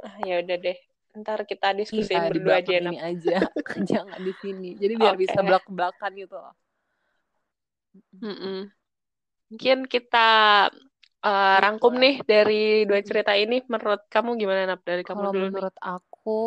Ah, 0.06 0.22
ya 0.22 0.46
udah 0.46 0.58
deh, 0.62 0.78
ntar 1.18 1.42
kita 1.50 1.74
diskusi 1.74 2.14
iya, 2.14 2.30
berdua 2.30 2.62
aja 2.62 2.78
ini 2.78 3.02
aja, 3.02 3.42
jangan 3.90 4.22
di 4.22 4.34
sini. 4.38 4.78
Jadi 4.78 4.94
biar 5.02 5.18
okay. 5.18 5.22
bisa 5.26 5.40
belak 5.42 5.66
belakan 5.66 6.12
gitu 6.14 6.38
loh. 6.38 6.54
Mm 8.22 8.36
-mm. 8.38 8.60
Mungkin 9.50 9.78
kita 9.90 10.30
uh, 11.24 11.58
rangkum 11.64 11.96
nih 11.96 12.22
dari 12.28 12.84
dua 12.84 13.00
cerita 13.02 13.34
ini. 13.34 13.64
Menurut 13.66 14.06
kamu 14.12 14.36
gimana 14.36 14.68
Nap? 14.68 14.84
Dari 14.84 15.02
kamu 15.02 15.20
Kalau 15.24 15.34
dulu 15.34 15.46
menurut 15.50 15.76
nih? 15.76 15.88
aku 15.88 16.42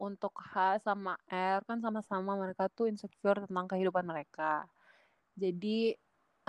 untuk 0.00 0.34
H 0.40 0.80
sama 0.84 1.20
R 1.28 1.60
kan 1.68 1.78
sama-sama 1.84 2.34
mereka 2.36 2.72
tuh 2.72 2.88
insecure 2.88 3.44
tentang 3.44 3.68
kehidupan 3.68 4.04
mereka. 4.08 4.64
Jadi 5.36 5.92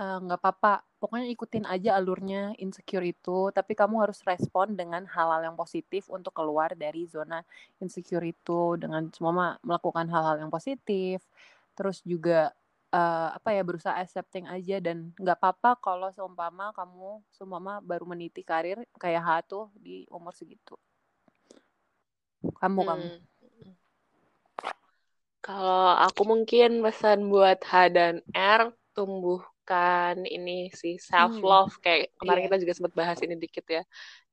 eh, 0.00 0.18
nggak 0.24 0.40
uh, 0.40 0.42
apa-apa. 0.42 0.74
Pokoknya 0.98 1.30
ikutin 1.30 1.62
aja 1.68 1.94
alurnya 1.94 2.56
insecure 2.58 3.06
itu. 3.06 3.52
Tapi 3.54 3.72
kamu 3.76 4.02
harus 4.02 4.18
respon 4.24 4.74
dengan 4.74 5.06
hal-hal 5.06 5.52
yang 5.52 5.56
positif 5.56 6.10
untuk 6.10 6.34
keluar 6.34 6.74
dari 6.74 7.06
zona 7.06 7.44
insecure 7.78 8.24
itu. 8.26 8.74
Dengan 8.80 9.12
semua 9.14 9.60
melakukan 9.62 10.08
hal-hal 10.10 10.42
yang 10.42 10.50
positif. 10.50 11.22
Terus 11.78 12.02
juga 12.02 12.50
uh, 12.92 13.28
apa 13.36 13.52
ya 13.52 13.62
berusaha 13.64 13.94
accepting 13.96 14.48
aja 14.48 14.80
dan 14.80 15.12
nggak 15.16 15.38
apa-apa 15.40 15.76
kalau 15.80 16.08
seumpama 16.12 16.72
kamu 16.72 17.20
seumpama 17.32 17.80
baru 17.84 18.08
meniti 18.08 18.40
karir 18.40 18.80
kayak 18.96 19.22
H 19.24 19.30
tuh 19.48 19.64
di 19.76 20.08
umur 20.08 20.32
segitu. 20.32 20.76
Kamu 22.58 22.80
hmm. 22.82 22.88
kamu. 22.88 23.08
Kalau 25.42 25.96
aku 25.96 26.22
mungkin 26.28 26.84
pesan 26.84 27.32
buat 27.32 27.60
H 27.64 27.72
dan 27.92 28.20
R 28.36 28.68
tumbuhkan 28.92 30.26
ini 30.26 30.68
sih 30.74 30.98
self 30.98 31.38
love 31.40 31.72
hmm. 31.78 31.82
kayak 31.84 32.04
kemarin 32.18 32.40
yeah. 32.44 32.48
kita 32.50 32.56
juga 32.66 32.72
sempat 32.76 32.94
bahas 32.96 33.18
ini 33.24 33.34
dikit 33.38 33.64
ya. 33.68 33.82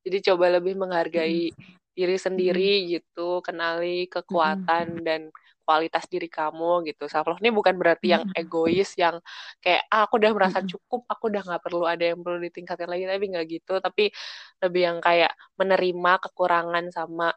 Jadi 0.06 0.18
coba 0.32 0.54
lebih 0.60 0.78
menghargai 0.78 1.50
hmm. 1.50 1.96
diri 1.96 2.18
sendiri 2.20 2.74
hmm. 2.84 2.88
gitu, 3.00 3.40
kenali 3.42 4.06
kekuatan 4.12 5.02
hmm. 5.02 5.06
dan 5.06 5.22
kualitas 5.66 6.06
diri 6.06 6.30
kamu 6.30 6.86
gitu 6.94 7.10
self 7.10 7.26
love 7.26 7.42
ini 7.42 7.50
bukan 7.50 7.76
berarti 7.76 8.14
yang 8.14 8.24
egois 8.38 8.94
yang 8.96 9.18
kayak 9.60 9.84
ah, 9.90 10.06
aku 10.06 10.22
udah 10.22 10.32
merasa 10.38 10.62
cukup 10.62 11.10
aku 11.10 11.34
udah 11.34 11.42
nggak 11.42 11.62
perlu 11.66 11.84
ada 11.90 12.06
yang 12.14 12.22
perlu 12.22 12.40
ditingkatin 12.46 12.86
lagi 12.86 13.04
tapi 13.10 13.26
nggak 13.34 13.46
gitu 13.50 13.74
tapi 13.82 14.04
lebih 14.62 14.82
yang 14.86 14.98
kayak 15.02 15.34
menerima 15.58 16.14
kekurangan 16.30 16.86
sama 16.94 17.34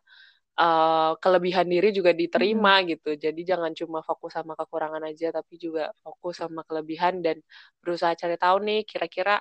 uh, 0.59 1.13
kelebihan 1.23 1.67
diri 1.71 1.95
juga 1.95 2.11
diterima 2.13 2.83
hmm. 2.83 2.87
gitu. 2.99 3.11
Jadi 3.15 3.41
jangan 3.47 3.73
cuma 3.73 4.03
fokus 4.03 4.35
sama 4.35 4.59
kekurangan 4.59 5.03
aja, 5.07 5.31
tapi 5.31 5.55
juga 5.57 5.95
fokus 6.03 6.43
sama 6.43 6.67
kelebihan 6.67 7.23
dan 7.23 7.39
berusaha 7.81 8.13
cari 8.19 8.37
tahu 8.37 8.57
nih 8.67 8.83
kira-kira 8.85 9.39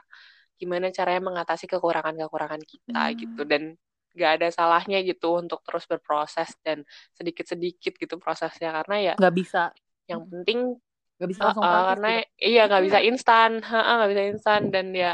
gimana 0.58 0.90
caranya 0.90 1.22
mengatasi 1.22 1.66
kekurangan-kekurangan 1.70 2.62
kita 2.66 3.02
hmm. 3.14 3.16
gitu 3.18 3.42
dan 3.46 3.78
gak 4.18 4.42
ada 4.42 4.48
salahnya 4.50 5.06
gitu 5.06 5.38
untuk 5.38 5.62
terus 5.62 5.86
berproses 5.86 6.58
dan 6.66 6.82
sedikit-sedikit 7.14 7.94
gitu 7.96 8.18
prosesnya 8.18 8.74
karena 8.82 9.14
ya 9.14 9.14
nggak 9.16 9.36
bisa 9.38 9.70
yang 10.10 10.26
penting 10.26 10.76
nggak 11.18 11.30
bisa 11.30 11.42
langsung 11.50 11.66
uh, 11.66 11.86
karena 11.94 12.10
gitu. 12.22 12.30
iya 12.42 12.64
nggak 12.66 12.84
bisa 12.90 13.00
instan 13.06 13.52
nggak 13.62 14.10
bisa 14.12 14.24
instan 14.34 14.62
dan 14.74 14.94
ya 14.94 15.14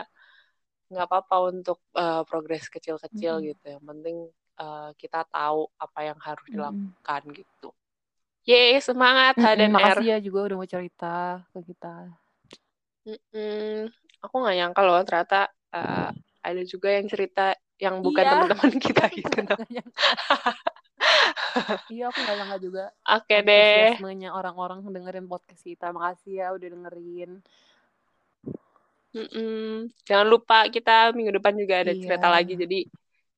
nggak 0.93 1.07
apa-apa 1.09 1.35
untuk 1.49 1.79
uh, 1.97 2.21
progres 2.23 2.69
kecil-kecil 2.69 3.41
hmm. 3.41 3.45
gitu 3.51 3.65
yang 3.75 3.83
penting 3.83 4.17
uh, 4.61 4.89
kita 4.95 5.25
tahu 5.25 5.65
apa 5.81 5.99
yang 6.05 6.19
harus 6.21 6.45
dilakukan 6.45 7.21
hmm. 7.25 7.35
gitu. 7.35 7.69
Yeay, 8.43 8.75
semangat 8.83 9.39
hmm, 9.39 9.55
dan 9.55 9.69
Makasih 9.71 10.07
ya 10.13 10.17
juga 10.19 10.51
udah 10.51 10.55
mau 10.59 10.67
cerita 10.67 11.39
ke 11.55 11.59
kita. 11.63 12.11
Hmm, 13.07 13.87
aku 14.19 14.35
nggak 14.35 14.55
nyangka 14.59 14.81
loh 14.83 14.99
ternyata 15.07 15.41
uh, 15.71 16.11
ada 16.43 16.61
juga 16.67 16.91
yang 16.91 17.07
cerita 17.07 17.55
yang 17.81 18.01
bukan 18.01 18.23
iya. 18.23 18.31
teman-teman 18.31 18.71
kita 18.85 19.03
gitu. 19.13 19.39
iya, 21.93 22.03
aku 22.09 22.19
nggak 22.21 22.35
nyangka 22.37 22.57
juga. 22.61 22.83
Oke 23.05 23.39
okay, 23.43 23.99
deh. 23.99 24.29
orang-orang 24.29 24.85
dengerin 24.85 25.27
podcast 25.27 25.63
kita. 25.63 25.89
Makasih 25.93 26.33
ya 26.43 26.47
udah 26.53 26.67
dengerin. 26.69 27.31
Mm-mm. 29.13 29.93
Jangan 30.09 30.25
lupa 30.25 30.65
kita 30.73 31.13
minggu 31.13 31.37
depan 31.37 31.53
juga 31.53 31.85
ada 31.85 31.93
iya. 31.93 32.01
cerita 32.01 32.27
lagi. 32.29 32.57
Jadi 32.57 32.79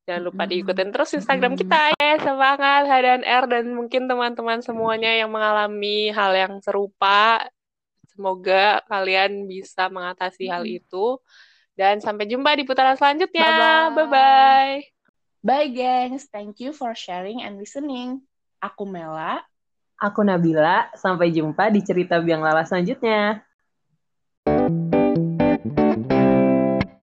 Jangan 0.05 0.21
lupa 0.21 0.45
diikutin 0.45 0.89
terus 0.93 1.17
Instagram 1.17 1.57
kita 1.57 1.89
ya. 1.97 2.21
Semangat 2.21 2.85
H 2.85 2.93
dan 3.01 3.21
R 3.25 3.45
dan 3.49 3.73
mungkin 3.73 4.05
teman-teman 4.05 4.61
semuanya 4.61 5.09
yang 5.09 5.33
mengalami 5.33 6.13
hal 6.13 6.29
yang 6.37 6.53
serupa. 6.61 7.41
Semoga 8.13 8.85
kalian 8.85 9.49
bisa 9.49 9.89
mengatasi 9.89 10.45
hal 10.45 10.61
itu. 10.69 11.17
Dan 11.75 12.01
sampai 12.01 12.25
jumpa 12.25 12.57
di 12.57 12.65
putaran 12.65 12.97
selanjutnya. 12.97 13.93
Bye-bye. 13.93 14.75
Bye, 15.45 15.69
gengs. 15.69 16.25
Thank 16.33 16.57
you 16.57 16.73
for 16.73 16.97
sharing 16.97 17.45
and 17.45 17.61
listening. 17.61 18.25
Aku 18.57 18.89
Mela. 18.89 19.45
Aku 20.01 20.25
Nabila. 20.25 20.89
Sampai 20.97 21.29
jumpa 21.29 21.69
di 21.69 21.85
cerita 21.85 22.17
Biang 22.17 22.41
Lala 22.41 22.65
selanjutnya. 22.65 23.44